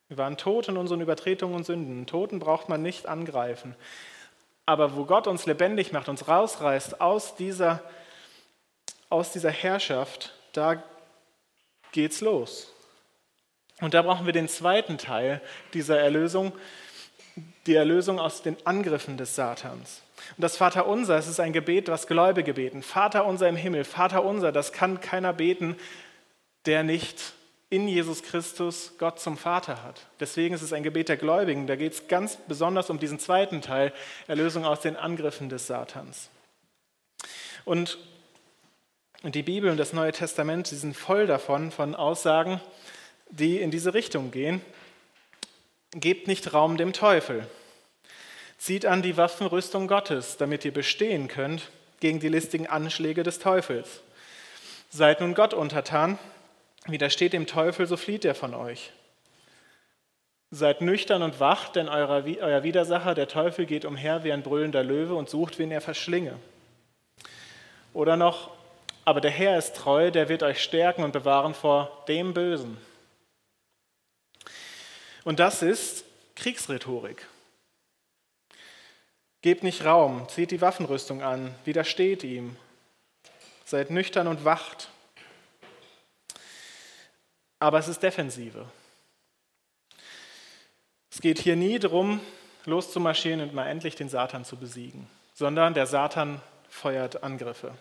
Wir 0.07 0.17
waren 0.17 0.35
tot 0.35 0.67
in 0.67 0.77
unseren 0.77 0.99
Übertretungen 0.99 1.55
und 1.55 1.63
Sünden. 1.63 2.07
Toten 2.07 2.39
braucht 2.39 2.69
man 2.69 2.81
nicht 2.81 3.05
angreifen. 3.05 3.75
Aber 4.65 4.95
wo 4.95 5.05
Gott 5.05 5.27
uns 5.27 5.45
lebendig 5.45 5.91
macht, 5.91 6.09
uns 6.09 6.27
rausreißt 6.27 6.99
aus 6.99 7.35
dieser, 7.35 7.83
aus 9.09 9.31
dieser 9.31 9.51
Herrschaft, 9.51 10.33
da 10.53 10.83
geht's 11.91 12.21
los. 12.21 12.73
Und 13.79 13.93
da 13.93 14.01
brauchen 14.01 14.25
wir 14.25 14.33
den 14.33 14.49
zweiten 14.49 14.97
Teil 14.97 15.39
dieser 15.73 15.99
Erlösung, 15.99 16.51
die 17.67 17.75
Erlösung 17.75 18.19
aus 18.19 18.41
den 18.41 18.57
Angriffen 18.65 19.17
des 19.17 19.35
Satans. 19.35 20.01
Und 20.37 20.41
das 20.41 20.57
Vaterunser, 20.57 21.17
es 21.17 21.27
ist 21.27 21.39
ein 21.39 21.53
Gebet, 21.53 21.87
was 21.87 22.07
Gläubige 22.07 22.53
beten. 22.53 22.83
Vater 22.83 23.25
unser 23.25 23.47
im 23.47 23.55
Himmel, 23.55 23.83
Vater 23.83 24.23
unser, 24.23 24.51
das 24.51 24.71
kann 24.71 25.01
keiner 25.01 25.33
beten, 25.33 25.75
der 26.65 26.83
nicht 26.83 27.33
in 27.69 27.87
Jesus 27.87 28.23
Christus 28.23 28.93
Gott 28.99 29.19
zum 29.19 29.37
Vater 29.37 29.83
hat. 29.83 30.05
Deswegen 30.19 30.55
ist 30.55 30.61
es 30.61 30.73
ein 30.73 30.83
Gebet 30.83 31.09
der 31.09 31.17
Gläubigen. 31.17 31.67
Da 31.67 31.75
geht 31.75 31.93
es 31.93 32.07
ganz 32.07 32.37
besonders 32.47 32.89
um 32.89 32.99
diesen 32.99 33.19
zweiten 33.19 33.61
Teil, 33.61 33.91
Erlösung 34.27 34.65
aus 34.65 34.81
den 34.81 34.95
Angriffen 34.95 35.49
des 35.49 35.67
Satans. 35.67 36.29
Und 37.65 37.97
die 39.23 39.43
Bibel 39.43 39.71
und 39.71 39.77
das 39.77 39.93
Neue 39.93 40.11
Testament, 40.11 40.67
sie 40.67 40.75
sind 40.75 40.95
voll 40.95 41.25
davon, 41.25 41.71
von 41.71 41.95
Aussagen, 41.95 42.61
die 43.29 43.59
in 43.59 43.71
diese 43.71 43.93
Richtung 43.93 44.29
gehen. 44.31 44.61
Gebt 45.91 46.27
nicht 46.27 46.53
Raum 46.53 46.77
dem 46.77 46.93
Teufel. 46.93 47.47
Zieht 48.65 48.87
an 48.87 49.03
die 49.03 49.15
Waffenrüstung 49.15 49.87
Gottes, 49.87 50.37
damit 50.37 50.65
ihr 50.65 50.73
bestehen 50.73 51.27
könnt 51.27 51.69
gegen 51.99 52.19
die 52.19 52.29
listigen 52.29 52.65
Anschläge 52.65 53.21
des 53.21 53.37
Teufels. 53.37 54.01
Seid 54.89 55.21
nun 55.21 55.35
Gott 55.35 55.53
untertan, 55.53 56.17
widersteht 56.87 57.33
dem 57.33 57.45
Teufel, 57.45 57.85
so 57.85 57.95
flieht 57.95 58.25
er 58.25 58.33
von 58.33 58.55
euch. 58.55 58.91
Seid 60.49 60.81
nüchtern 60.81 61.21
und 61.21 61.39
wach, 61.39 61.69
denn 61.69 61.87
euer 61.87 62.63
Widersacher, 62.63 63.13
der 63.13 63.27
Teufel, 63.27 63.67
geht 63.67 63.85
umher 63.85 64.23
wie 64.23 64.33
ein 64.33 64.41
brüllender 64.41 64.83
Löwe 64.83 65.13
und 65.13 65.29
sucht, 65.29 65.59
wen 65.59 65.69
er 65.69 65.81
verschlinge. 65.81 66.33
Oder 67.93 68.17
noch, 68.17 68.49
aber 69.03 69.21
der 69.21 69.29
Herr 69.29 69.59
ist 69.59 69.75
treu, 69.75 70.09
der 70.09 70.27
wird 70.27 70.41
euch 70.41 70.63
stärken 70.63 71.03
und 71.03 71.11
bewahren 71.11 71.53
vor 71.53 72.03
dem 72.07 72.33
Bösen. 72.33 72.77
Und 75.23 75.39
das 75.39 75.61
ist 75.61 76.03
Kriegsrhetorik. 76.35 77.27
Gebt 79.45 79.61
nicht 79.61 79.85
Raum, 79.85 80.27
zieht 80.27 80.49
die 80.49 80.59
Waffenrüstung 80.59 81.21
an, 81.21 81.53
widersteht 81.65 82.23
ihm, 82.23 82.57
seid 83.63 83.91
nüchtern 83.91 84.25
und 84.25 84.43
wacht. 84.43 84.89
Aber 87.59 87.77
es 87.77 87.87
ist 87.87 88.01
Defensive. 88.01 88.65
Es 91.11 91.21
geht 91.21 91.37
hier 91.37 91.55
nie 91.55 91.77
darum, 91.77 92.21
loszumarschieren 92.65 93.39
und 93.39 93.53
mal 93.53 93.67
endlich 93.67 93.93
den 93.93 94.09
Satan 94.09 94.45
zu 94.45 94.57
besiegen, 94.57 95.05
sondern 95.35 95.75
der 95.75 95.85
Satan 95.85 96.41
feuert 96.67 97.21
Angriffe. 97.21 97.75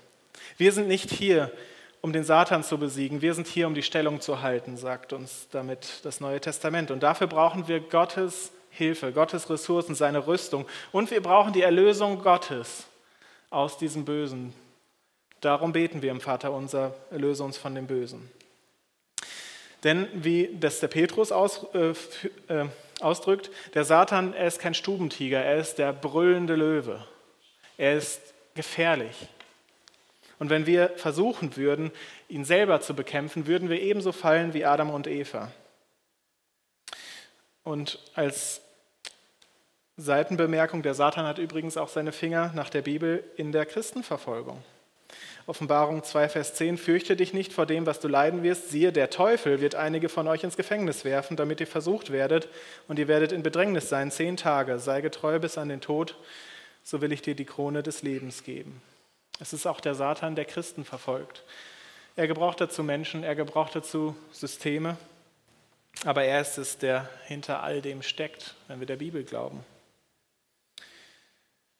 Wir 0.58 0.70
sind 0.70 0.86
nicht 0.86 1.10
hier, 1.10 1.50
um 2.02 2.12
den 2.12 2.24
Satan 2.24 2.62
zu 2.62 2.76
besiegen. 2.76 3.22
Wir 3.22 3.32
sind 3.32 3.46
hier, 3.46 3.68
um 3.68 3.74
die 3.74 3.82
Stellung 3.82 4.20
zu 4.20 4.42
halten, 4.42 4.76
sagt 4.76 5.14
uns 5.14 5.48
damit 5.50 6.04
das 6.04 6.20
Neue 6.20 6.42
Testament. 6.42 6.90
Und 6.90 7.02
dafür 7.02 7.26
brauchen 7.26 7.68
wir 7.68 7.80
Gottes 7.80 8.52
Hilfe, 8.76 9.12
Gottes 9.12 9.48
Ressourcen, 9.48 9.94
seine 9.94 10.26
Rüstung. 10.26 10.66
Und 10.92 11.10
wir 11.10 11.22
brauchen 11.22 11.52
die 11.52 11.62
Erlösung 11.62 12.22
Gottes 12.22 12.84
aus 13.50 13.78
diesem 13.78 14.04
Bösen. 14.04 14.52
Darum 15.40 15.72
beten 15.72 16.02
wir 16.02 16.10
im 16.10 16.20
Vater 16.20 16.52
unser, 16.52 16.94
erlöse 17.10 17.44
uns 17.44 17.56
von 17.56 17.74
dem 17.74 17.86
Bösen. 17.86 18.30
Denn 19.84 20.08
wie 20.14 20.56
das 20.58 20.80
der 20.80 20.88
Petrus 20.88 21.30
aus, 21.30 21.66
äh, 21.74 21.92
äh, 22.48 22.66
ausdrückt, 23.00 23.50
der 23.74 23.84
Satan, 23.84 24.32
er 24.32 24.46
ist 24.46 24.58
kein 24.58 24.74
Stubentiger, 24.74 25.40
er 25.40 25.58
ist 25.58 25.76
der 25.76 25.92
brüllende 25.92 26.56
Löwe. 26.56 27.04
Er 27.76 27.96
ist 27.96 28.20
gefährlich. 28.54 29.28
Und 30.38 30.50
wenn 30.50 30.66
wir 30.66 30.90
versuchen 30.96 31.56
würden, 31.56 31.92
ihn 32.28 32.44
selber 32.44 32.80
zu 32.80 32.94
bekämpfen, 32.94 33.46
würden 33.46 33.68
wir 33.68 33.80
ebenso 33.80 34.10
fallen 34.12 34.54
wie 34.54 34.64
Adam 34.64 34.90
und 34.90 35.06
Eva. 35.06 35.52
Und 37.62 37.98
als 38.14 38.60
Seitenbemerkung, 39.96 40.82
der 40.82 40.94
Satan 40.94 41.24
hat 41.24 41.38
übrigens 41.38 41.76
auch 41.76 41.88
seine 41.88 42.10
Finger 42.10 42.50
nach 42.54 42.68
der 42.68 42.82
Bibel 42.82 43.22
in 43.36 43.52
der 43.52 43.64
Christenverfolgung. 43.64 44.62
Offenbarung 45.46 46.02
2, 46.02 46.28
Vers 46.30 46.54
10, 46.54 46.78
fürchte 46.78 47.16
dich 47.16 47.32
nicht 47.32 47.52
vor 47.52 47.66
dem, 47.66 47.86
was 47.86 48.00
du 48.00 48.08
leiden 48.08 48.42
wirst. 48.42 48.70
Siehe, 48.70 48.92
der 48.92 49.10
Teufel 49.10 49.60
wird 49.60 49.74
einige 49.74 50.08
von 50.08 50.26
euch 50.26 50.42
ins 50.42 50.56
Gefängnis 50.56 51.04
werfen, 51.04 51.36
damit 51.36 51.60
ihr 51.60 51.66
versucht 51.66 52.10
werdet, 52.10 52.48
und 52.88 52.98
ihr 52.98 53.08
werdet 53.08 53.30
in 53.30 53.42
Bedrängnis 53.42 53.88
sein, 53.88 54.10
zehn 54.10 54.36
Tage. 54.36 54.78
Sei 54.78 55.00
getreu 55.00 55.38
bis 55.38 55.58
an 55.58 55.68
den 55.68 55.80
Tod, 55.80 56.16
so 56.82 57.00
will 57.00 57.12
ich 57.12 57.22
dir 57.22 57.34
die 57.34 57.44
Krone 57.44 57.82
des 57.82 58.02
Lebens 58.02 58.42
geben. 58.42 58.82
Es 59.38 59.52
ist 59.52 59.66
auch 59.66 59.80
der 59.80 59.94
Satan, 59.94 60.34
der 60.34 60.46
Christen 60.46 60.84
verfolgt. 60.84 61.44
Er 62.16 62.26
gebraucht 62.26 62.60
dazu 62.60 62.82
Menschen, 62.82 63.22
er 63.22 63.34
gebraucht 63.34 63.76
dazu 63.76 64.16
Systeme, 64.32 64.96
aber 66.04 66.24
er 66.24 66.40
ist 66.40 66.58
es, 66.58 66.78
der 66.78 67.08
hinter 67.26 67.62
all 67.62 67.82
dem 67.82 68.02
steckt, 68.02 68.54
wenn 68.66 68.80
wir 68.80 68.86
der 68.86 68.96
Bibel 68.96 69.24
glauben. 69.24 69.64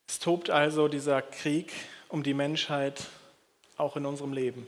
Es 0.06 0.18
tobt 0.18 0.50
also 0.50 0.88
dieser 0.88 1.22
Krieg 1.22 1.72
um 2.08 2.22
die 2.22 2.34
Menschheit 2.34 3.06
auch 3.76 3.96
in 3.96 4.06
unserem 4.06 4.32
Leben. 4.32 4.66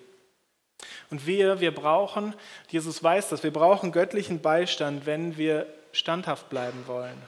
Und 1.10 1.26
wir, 1.26 1.60
wir 1.60 1.74
brauchen, 1.74 2.34
Jesus 2.68 3.02
weiß 3.02 3.28
das, 3.28 3.42
wir 3.42 3.52
brauchen 3.52 3.92
göttlichen 3.92 4.40
Beistand, 4.40 5.06
wenn 5.06 5.36
wir 5.36 5.66
standhaft 5.92 6.50
bleiben 6.50 6.86
wollen. 6.86 7.20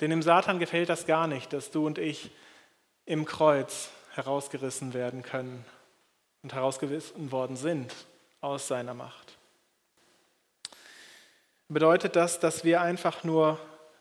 Denn 0.00 0.10
dem 0.10 0.22
Satan 0.22 0.58
gefällt 0.58 0.88
das 0.88 1.06
gar 1.06 1.26
nicht, 1.26 1.52
dass 1.52 1.70
du 1.70 1.86
und 1.86 1.98
ich 1.98 2.30
im 3.06 3.24
Kreuz 3.24 3.90
herausgerissen 4.14 4.94
werden 4.94 5.22
können 5.22 5.64
und 6.42 6.52
herausgerissen 6.52 7.32
worden 7.32 7.56
sind 7.56 7.94
aus 8.40 8.68
seiner 8.68 8.94
Macht. 8.94 9.36
Bedeutet 11.68 12.16
das, 12.16 12.38
dass 12.38 12.64
wir 12.64 12.82
einfach 12.82 13.24
nur 13.24 13.58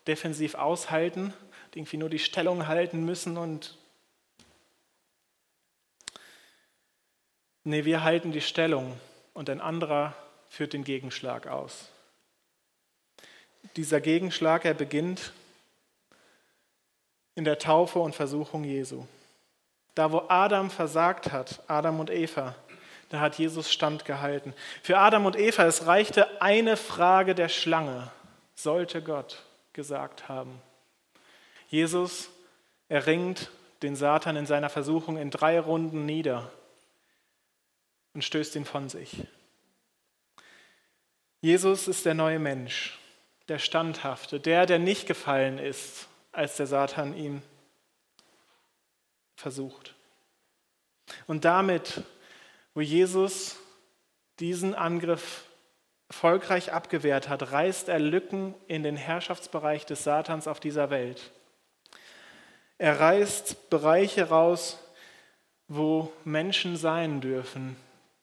defensiv 0.07 0.55
aushalten, 0.55 1.33
irgendwie 1.75 1.97
nur 1.97 2.09
die 2.09 2.19
Stellung 2.19 2.67
halten 2.67 3.05
müssen 3.05 3.37
und 3.37 3.77
Nee, 7.63 7.85
wir 7.85 8.03
halten 8.03 8.31
die 8.31 8.41
Stellung 8.41 8.99
und 9.33 9.49
ein 9.49 9.61
anderer 9.61 10.15
führt 10.49 10.73
den 10.73 10.83
Gegenschlag 10.83 11.45
aus. 11.45 11.89
Dieser 13.75 14.01
Gegenschlag, 14.01 14.65
er 14.65 14.73
beginnt 14.73 15.31
in 17.35 17.43
der 17.43 17.59
Taufe 17.59 17.99
und 17.99 18.15
Versuchung 18.15 18.63
Jesu. 18.63 19.05
Da, 19.93 20.11
wo 20.11 20.23
Adam 20.27 20.71
versagt 20.71 21.31
hat, 21.31 21.61
Adam 21.67 21.99
und 21.99 22.09
Eva, 22.09 22.55
da 23.09 23.19
hat 23.19 23.37
Jesus 23.37 23.71
standgehalten. 23.71 24.53
Für 24.81 24.97
Adam 24.97 25.27
und 25.27 25.37
Eva, 25.37 25.65
es 25.65 25.85
reichte 25.85 26.41
eine 26.41 26.77
Frage 26.77 27.35
der 27.35 27.49
Schlange, 27.49 28.09
sollte 28.55 29.03
Gott 29.03 29.43
gesagt 29.73 30.29
haben. 30.29 30.59
Jesus 31.71 32.29
erringt 32.89 33.49
den 33.81 33.95
Satan 33.95 34.35
in 34.35 34.45
seiner 34.45 34.69
Versuchung 34.69 35.15
in 35.15 35.31
drei 35.31 35.57
Runden 35.57 36.05
nieder 36.05 36.51
und 38.13 38.25
stößt 38.25 38.57
ihn 38.57 38.65
von 38.65 38.89
sich. 38.89 39.25
Jesus 41.39 41.87
ist 41.87 42.05
der 42.05 42.13
neue 42.13 42.39
Mensch, 42.39 42.99
der 43.47 43.57
Standhafte, 43.57 44.41
der, 44.41 44.65
der 44.65 44.79
nicht 44.79 45.07
gefallen 45.07 45.59
ist, 45.59 46.09
als 46.33 46.57
der 46.57 46.67
Satan 46.67 47.15
ihn 47.15 47.41
versucht. 49.37 49.95
Und 51.25 51.45
damit, 51.45 52.03
wo 52.73 52.81
Jesus 52.81 53.57
diesen 54.41 54.75
Angriff 54.75 55.45
erfolgreich 56.09 56.73
abgewehrt 56.73 57.29
hat, 57.29 57.53
reißt 57.53 57.87
er 57.87 57.99
Lücken 57.99 58.55
in 58.67 58.83
den 58.83 58.97
Herrschaftsbereich 58.97 59.85
des 59.85 60.03
Satans 60.03 60.49
auf 60.49 60.59
dieser 60.59 60.89
Welt. 60.89 61.31
Er 62.81 62.99
reißt 62.99 63.69
Bereiche 63.69 64.29
raus, 64.29 64.79
wo 65.67 66.11
Menschen 66.23 66.75
sein 66.75 67.21
dürfen, 67.21 67.75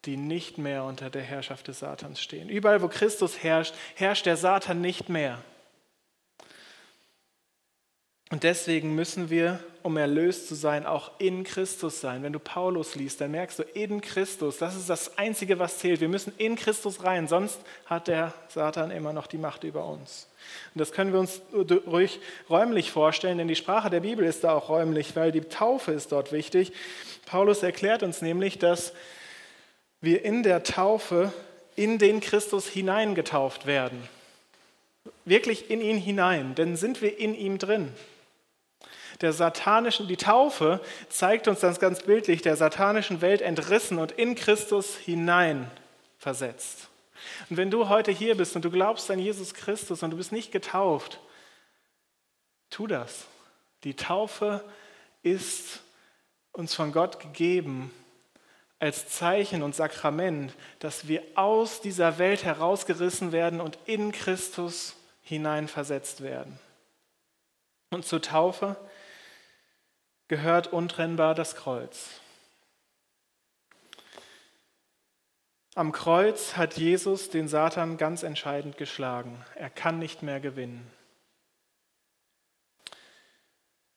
die 0.04 0.16
nicht 0.16 0.58
mehr 0.58 0.82
unter 0.82 1.10
der 1.10 1.22
Herrschaft 1.22 1.68
des 1.68 1.78
Satans 1.78 2.20
stehen. 2.20 2.48
Überall, 2.48 2.82
wo 2.82 2.88
Christus 2.88 3.40
herrscht, 3.40 3.72
herrscht 3.94 4.26
der 4.26 4.36
Satan 4.36 4.80
nicht 4.80 5.08
mehr. 5.08 5.38
Und 8.30 8.42
deswegen 8.42 8.96
müssen 8.96 9.30
wir, 9.30 9.62
um 9.88 9.96
erlöst 9.96 10.48
zu 10.48 10.54
sein, 10.54 10.84
auch 10.84 11.12
in 11.16 11.44
Christus 11.44 12.02
sein. 12.02 12.22
Wenn 12.22 12.34
du 12.34 12.38
Paulus 12.38 12.94
liest, 12.94 13.22
dann 13.22 13.30
merkst 13.30 13.58
du, 13.58 13.62
in 13.62 14.02
Christus, 14.02 14.58
das 14.58 14.76
ist 14.76 14.90
das 14.90 15.16
Einzige, 15.16 15.58
was 15.58 15.78
zählt. 15.78 16.02
Wir 16.02 16.10
müssen 16.10 16.34
in 16.36 16.56
Christus 16.56 17.04
rein, 17.04 17.26
sonst 17.26 17.58
hat 17.86 18.06
der 18.06 18.34
Satan 18.48 18.90
immer 18.90 19.14
noch 19.14 19.26
die 19.26 19.38
Macht 19.38 19.64
über 19.64 19.86
uns. 19.86 20.28
Und 20.74 20.80
das 20.80 20.92
können 20.92 21.14
wir 21.14 21.20
uns 21.20 21.40
ruhig 21.86 22.20
räumlich 22.50 22.90
vorstellen, 22.90 23.38
denn 23.38 23.48
die 23.48 23.56
Sprache 23.56 23.88
der 23.88 24.00
Bibel 24.00 24.26
ist 24.26 24.44
da 24.44 24.52
auch 24.52 24.68
räumlich, 24.68 25.16
weil 25.16 25.32
die 25.32 25.40
Taufe 25.40 25.92
ist 25.92 26.12
dort 26.12 26.32
wichtig. 26.32 26.72
Paulus 27.24 27.62
erklärt 27.62 28.02
uns 28.02 28.20
nämlich, 28.20 28.58
dass 28.58 28.92
wir 30.02 30.22
in 30.22 30.42
der 30.42 30.64
Taufe 30.64 31.32
in 31.76 31.96
den 31.96 32.20
Christus 32.20 32.68
hineingetauft 32.68 33.64
werden. 33.64 34.06
Wirklich 35.24 35.70
in 35.70 35.80
ihn 35.80 35.96
hinein, 35.96 36.54
denn 36.54 36.76
sind 36.76 37.00
wir 37.00 37.18
in 37.18 37.34
ihm 37.34 37.56
drin 37.56 37.94
der 39.20 39.32
satanischen, 39.32 40.06
die 40.06 40.16
Taufe 40.16 40.80
zeigt 41.08 41.48
uns 41.48 41.60
das 41.60 41.80
ganz 41.80 42.02
bildlich, 42.02 42.42
der 42.42 42.56
satanischen 42.56 43.20
Welt 43.20 43.42
entrissen 43.42 43.98
und 43.98 44.12
in 44.12 44.34
Christus 44.34 44.96
hinein 44.96 45.70
versetzt. 46.18 46.88
Und 47.50 47.56
wenn 47.56 47.70
du 47.70 47.88
heute 47.88 48.12
hier 48.12 48.36
bist 48.36 48.54
und 48.54 48.64
du 48.64 48.70
glaubst 48.70 49.10
an 49.10 49.18
Jesus 49.18 49.54
Christus 49.54 50.02
und 50.02 50.10
du 50.10 50.16
bist 50.16 50.32
nicht 50.32 50.52
getauft, 50.52 51.20
tu 52.70 52.86
das. 52.86 53.24
Die 53.84 53.94
Taufe 53.94 54.64
ist 55.22 55.80
uns 56.52 56.74
von 56.74 56.92
Gott 56.92 57.20
gegeben 57.20 57.92
als 58.78 59.08
Zeichen 59.08 59.62
und 59.62 59.74
Sakrament, 59.74 60.54
dass 60.78 61.08
wir 61.08 61.22
aus 61.34 61.80
dieser 61.80 62.18
Welt 62.18 62.44
herausgerissen 62.44 63.32
werden 63.32 63.60
und 63.60 63.78
in 63.86 64.12
Christus 64.12 64.94
hineinversetzt 65.22 66.22
werden. 66.22 66.58
Und 67.90 68.04
zur 68.04 68.22
Taufe 68.22 68.76
gehört 70.28 70.72
untrennbar 70.72 71.34
das 71.34 71.56
Kreuz. 71.56 72.20
Am 75.74 75.92
Kreuz 75.92 76.56
hat 76.56 76.76
Jesus 76.76 77.30
den 77.30 77.48
Satan 77.48 77.98
ganz 77.98 78.22
entscheidend 78.22 78.76
geschlagen. 78.76 79.44
Er 79.54 79.70
kann 79.70 79.98
nicht 79.98 80.22
mehr 80.22 80.40
gewinnen. 80.40 80.90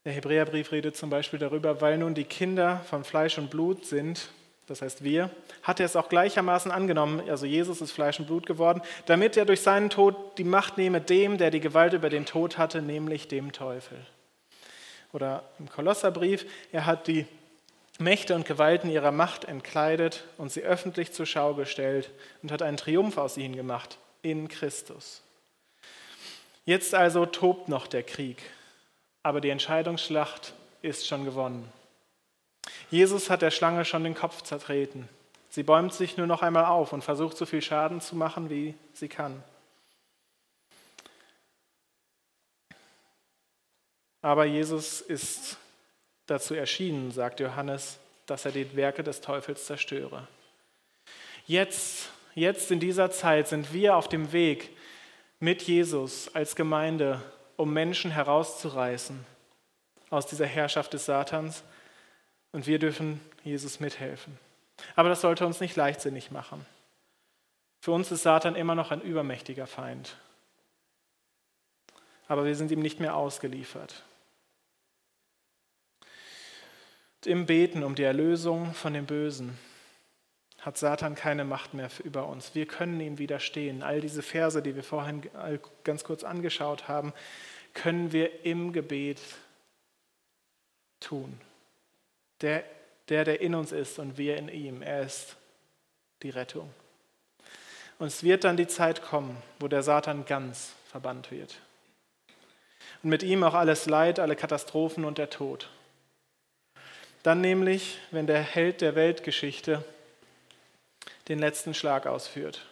Der 0.06 0.14
Hebräerbrief 0.14 0.72
redet 0.72 0.96
zum 0.96 1.10
Beispiel 1.10 1.40
darüber, 1.40 1.82
weil 1.82 1.98
nun 1.98 2.14
die 2.14 2.24
Kinder 2.24 2.82
von 2.90 3.04
Fleisch 3.04 3.38
und 3.38 3.52
Blut 3.52 3.86
sind, 3.86 4.30
das 4.68 4.82
heißt 4.82 5.04
wir, 5.04 5.30
hat 5.64 5.80
er 5.80 5.86
es 5.86 5.96
auch 5.96 6.10
gleichermaßen 6.10 6.72
angenommen, 6.72 7.22
also 7.30 7.46
Jesus 7.46 7.82
ist 7.82 7.92
Fleisch 7.92 8.20
und 8.20 8.28
Blut 8.28 8.46
geworden, 8.46 8.82
damit 9.06 9.38
er 9.38 9.46
durch 9.46 9.62
seinen 9.62 9.90
Tod 9.90 10.38
die 10.38 10.44
Macht 10.44 10.78
nehme 10.78 11.02
dem, 11.02 11.38
der 11.38 11.52
die 11.52 11.60
Gewalt 11.60 11.94
über 11.94 12.10
den 12.10 12.26
Tod 12.26 12.58
hatte, 12.58 12.82
nämlich 12.82 13.28
dem 13.28 13.52
Teufel. 13.52 13.98
Oder 15.14 15.44
im 15.60 15.70
Kolosserbrief, 15.70 16.46
er 16.72 16.86
hat 16.86 17.08
die 17.08 17.26
Mächte 18.00 18.36
und 18.36 18.46
Gewalten 18.46 18.90
ihrer 18.90 19.12
Macht 19.12 19.46
entkleidet 19.46 20.24
und 20.38 20.52
sie 20.52 20.64
öffentlich 20.64 21.14
zur 21.14 21.26
Schau 21.26 21.54
gestellt 21.54 22.10
und 22.42 22.52
hat 22.52 22.62
einen 22.62 22.78
Triumph 22.78 23.18
aus 23.18 23.38
ihnen 23.38 23.56
gemacht 23.56 23.98
in 24.22 24.48
Christus. 24.48 25.22
Jetzt 26.66 26.96
also 26.96 27.26
tobt 27.26 27.70
noch 27.70 27.88
der 27.88 28.04
Krieg, 28.04 28.42
aber 29.24 29.42
die 29.42 29.50
Entscheidungsschlacht 29.50 30.54
ist 30.82 31.08
schon 31.08 31.26
gewonnen. 31.26 31.72
Jesus 32.90 33.30
hat 33.30 33.42
der 33.42 33.52
Schlange 33.52 33.86
schon 33.86 34.04
den 34.04 34.16
Kopf 34.16 34.42
zertreten. 34.42 35.08
Sie 35.50 35.64
bäumt 35.64 35.94
sich 35.94 36.18
nur 36.18 36.28
noch 36.28 36.42
einmal 36.42 36.66
auf 36.66 36.94
und 36.94 37.04
versucht 37.04 37.38
so 37.38 37.46
viel 37.46 37.62
Schaden 37.62 38.00
zu 38.00 38.16
machen, 38.16 38.50
wie 38.50 38.76
sie 38.94 39.10
kann. 39.10 39.44
Aber 44.22 44.46
Jesus 44.46 45.02
ist 45.02 45.58
dazu 46.28 46.54
erschienen, 46.54 47.12
sagt 47.12 47.40
Johannes, 47.40 48.00
dass 48.26 48.46
er 48.46 48.52
die 48.52 48.76
Werke 48.76 49.04
des 49.04 49.22
Teufels 49.22 49.66
zerstöre. 49.66 50.28
Jetzt, 51.48 52.10
jetzt 52.36 52.72
in 52.72 52.80
dieser 52.80 53.12
Zeit 53.12 53.48
sind 53.48 53.74
wir 53.74 53.96
auf 53.96 54.08
dem 54.08 54.32
Weg 54.32 54.70
mit 55.40 55.64
Jesus 55.64 56.34
als 56.34 56.56
Gemeinde, 56.56 57.22
um 57.58 57.74
Menschen 57.74 58.12
herauszureißen 58.12 59.26
aus 60.10 60.28
dieser 60.28 60.46
Herrschaft 60.46 60.94
des 60.94 61.06
Satans. 61.06 61.64
Und 62.52 62.68
wir 62.68 62.80
dürfen 62.80 63.20
Jesus 63.44 63.80
mithelfen. 63.80 64.38
Aber 64.96 65.10
das 65.10 65.22
sollte 65.22 65.46
uns 65.46 65.60
nicht 65.60 65.76
leichtsinnig 65.76 66.32
machen. 66.32 66.66
Für 67.80 67.92
uns 67.92 68.12
ist 68.12 68.24
Satan 68.24 68.56
immer 68.56 68.76
noch 68.76 68.92
ein 68.92 69.02
übermächtiger 69.02 69.68
Feind. 69.68 70.18
Aber 72.28 72.46
wir 72.46 72.56
sind 72.56 72.72
ihm 72.72 72.82
nicht 72.82 73.00
mehr 73.00 73.16
ausgeliefert. 73.16 74.04
Im 77.26 77.46
Beten 77.46 77.84
um 77.84 77.96
die 77.96 78.04
Erlösung 78.04 78.74
von 78.74 78.94
dem 78.94 79.06
Bösen 79.06 79.58
hat 80.60 80.78
Satan 80.78 81.16
keine 81.16 81.44
Macht 81.44 81.74
mehr 81.74 81.90
über 82.04 82.28
uns. 82.28 82.54
Wir 82.56 82.66
können 82.68 83.00
ihm 83.00 83.18
widerstehen. 83.18 83.84
All 83.84 84.02
diese 84.02 84.22
Verse, 84.22 84.62
die 84.62 84.76
wir 84.76 84.84
vorhin 84.84 85.28
ganz 85.84 86.04
kurz 86.04 86.24
angeschaut 86.24 86.88
haben, 86.88 87.14
können 87.74 88.12
wir 88.12 88.46
im 88.46 88.74
Gebet 88.74 89.20
tun. 91.00 91.40
Der, 92.42 92.64
der, 93.10 93.24
der 93.24 93.42
in 93.42 93.56
uns 93.56 93.72
ist 93.72 94.00
und 94.00 94.18
wir 94.18 94.38
in 94.38 94.50
ihm, 94.50 94.82
er 94.82 95.02
ist 95.02 95.36
die 96.24 96.30
Rettung. 96.30 96.70
Und 98.00 98.08
es 98.08 98.24
wird 98.24 98.44
dann 98.44 98.58
die 98.58 98.68
Zeit 98.68 99.02
kommen, 99.04 99.38
wo 99.60 99.68
der 99.68 99.84
Satan 99.84 100.26
ganz 100.26 100.74
verbannt 100.90 101.32
wird. 101.32 101.60
Und 103.04 103.10
mit 103.10 103.24
ihm 103.24 103.44
auch 103.44 103.54
alles 103.54 103.86
Leid, 103.86 104.20
alle 104.20 104.36
Katastrophen 104.36 105.06
und 105.06 105.18
der 105.18 105.30
Tod. 105.30 105.70
Dann 107.24 107.42
nämlich, 107.42 108.00
wenn 108.10 108.26
der 108.26 108.42
Held 108.42 108.82
der 108.82 108.96
Weltgeschichte 108.96 109.84
den 111.28 111.38
letzten 111.38 111.74
Schlag 111.74 112.08
ausführt. 112.08 112.66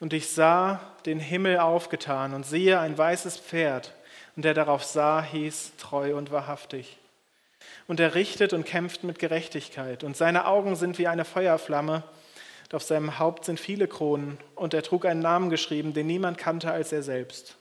Und 0.00 0.12
ich 0.12 0.28
sah 0.28 0.80
den 1.06 1.20
Himmel 1.20 1.58
aufgetan 1.58 2.34
und 2.34 2.44
siehe 2.44 2.80
ein 2.80 2.98
weißes 2.98 3.38
Pferd, 3.38 3.94
und 4.36 4.44
der 4.44 4.54
darauf 4.54 4.84
sah, 4.84 5.22
hieß 5.22 5.72
treu 5.76 6.16
und 6.16 6.30
wahrhaftig. 6.30 6.98
Und 7.86 8.00
er 8.00 8.14
richtet 8.14 8.52
und 8.52 8.64
kämpft 8.64 9.04
mit 9.04 9.18
Gerechtigkeit, 9.18 10.02
und 10.02 10.16
seine 10.16 10.46
Augen 10.46 10.74
sind 10.74 10.98
wie 10.98 11.06
eine 11.06 11.24
Feuerflamme, 11.24 12.02
und 12.64 12.74
auf 12.74 12.82
seinem 12.82 13.18
Haupt 13.18 13.44
sind 13.44 13.60
viele 13.60 13.86
Kronen, 13.86 14.38
und 14.56 14.74
er 14.74 14.82
trug 14.82 15.04
einen 15.04 15.20
Namen 15.20 15.50
geschrieben, 15.50 15.94
den 15.94 16.06
niemand 16.06 16.38
kannte 16.38 16.72
als 16.72 16.92
er 16.92 17.02
selbst. 17.02 17.56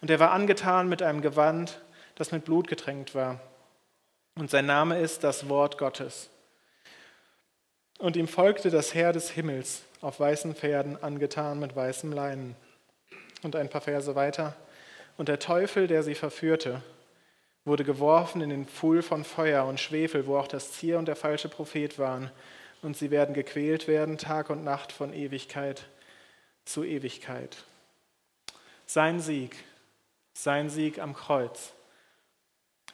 Und 0.00 0.10
er 0.10 0.20
war 0.20 0.30
angetan 0.30 0.88
mit 0.88 1.02
einem 1.02 1.20
Gewand, 1.20 1.80
das 2.14 2.32
mit 2.32 2.44
Blut 2.44 2.68
getränkt 2.68 3.14
war 3.14 3.40
und 4.36 4.50
sein 4.50 4.66
Name 4.66 4.98
ist 4.98 5.22
das 5.22 5.48
Wort 5.48 5.78
Gottes. 5.78 6.28
Und 7.98 8.16
ihm 8.16 8.26
folgte 8.26 8.70
das 8.70 8.92
Heer 8.92 9.12
des 9.12 9.30
Himmels 9.30 9.82
auf 10.00 10.18
weißen 10.18 10.54
Pferden, 10.54 11.02
angetan 11.02 11.60
mit 11.60 11.76
weißem 11.76 12.12
Leinen. 12.12 12.56
Und 13.42 13.54
ein 13.56 13.70
paar 13.70 13.80
Verse 13.80 14.14
weiter. 14.14 14.56
Und 15.16 15.28
der 15.28 15.38
Teufel, 15.38 15.86
der 15.86 16.02
sie 16.02 16.16
verführte, 16.16 16.82
wurde 17.64 17.84
geworfen 17.84 18.40
in 18.40 18.50
den 18.50 18.66
Pfuhl 18.66 19.02
von 19.02 19.24
Feuer 19.24 19.64
und 19.66 19.78
Schwefel, 19.78 20.26
wo 20.26 20.36
auch 20.36 20.48
das 20.48 20.72
Zier 20.72 20.98
und 20.98 21.06
der 21.06 21.16
falsche 21.16 21.48
Prophet 21.48 21.98
waren. 21.98 22.30
Und 22.82 22.96
sie 22.96 23.10
werden 23.10 23.34
gequält 23.34 23.86
werden, 23.86 24.18
Tag 24.18 24.50
und 24.50 24.64
Nacht 24.64 24.90
von 24.92 25.14
Ewigkeit 25.14 25.86
zu 26.64 26.82
Ewigkeit. 26.82 27.64
Sein 28.86 29.20
Sieg, 29.20 29.56
sein 30.34 30.68
Sieg 30.68 30.98
am 30.98 31.14
Kreuz 31.14 31.72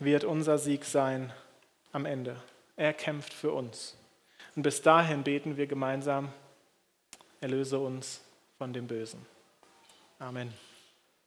wird 0.01 0.25
unser 0.25 0.59
Sieg 0.59 0.85
sein 0.85 1.33
am 1.93 2.07
Ende. 2.07 2.37
Er 2.77 2.93
kämpft 2.93 3.33
für 3.33 3.53
uns. 3.53 3.97
Und 4.57 4.63
bis 4.63 4.83
dahin 4.83 5.23
beten 5.23 5.57
wir 5.57 5.67
gemeinsam, 5.67 6.33
erlöse 7.41 7.79
uns 7.79 8.23
von 8.59 8.73
dem 8.73 8.87
Bösen. 8.87 9.25
Amen. 10.19 10.53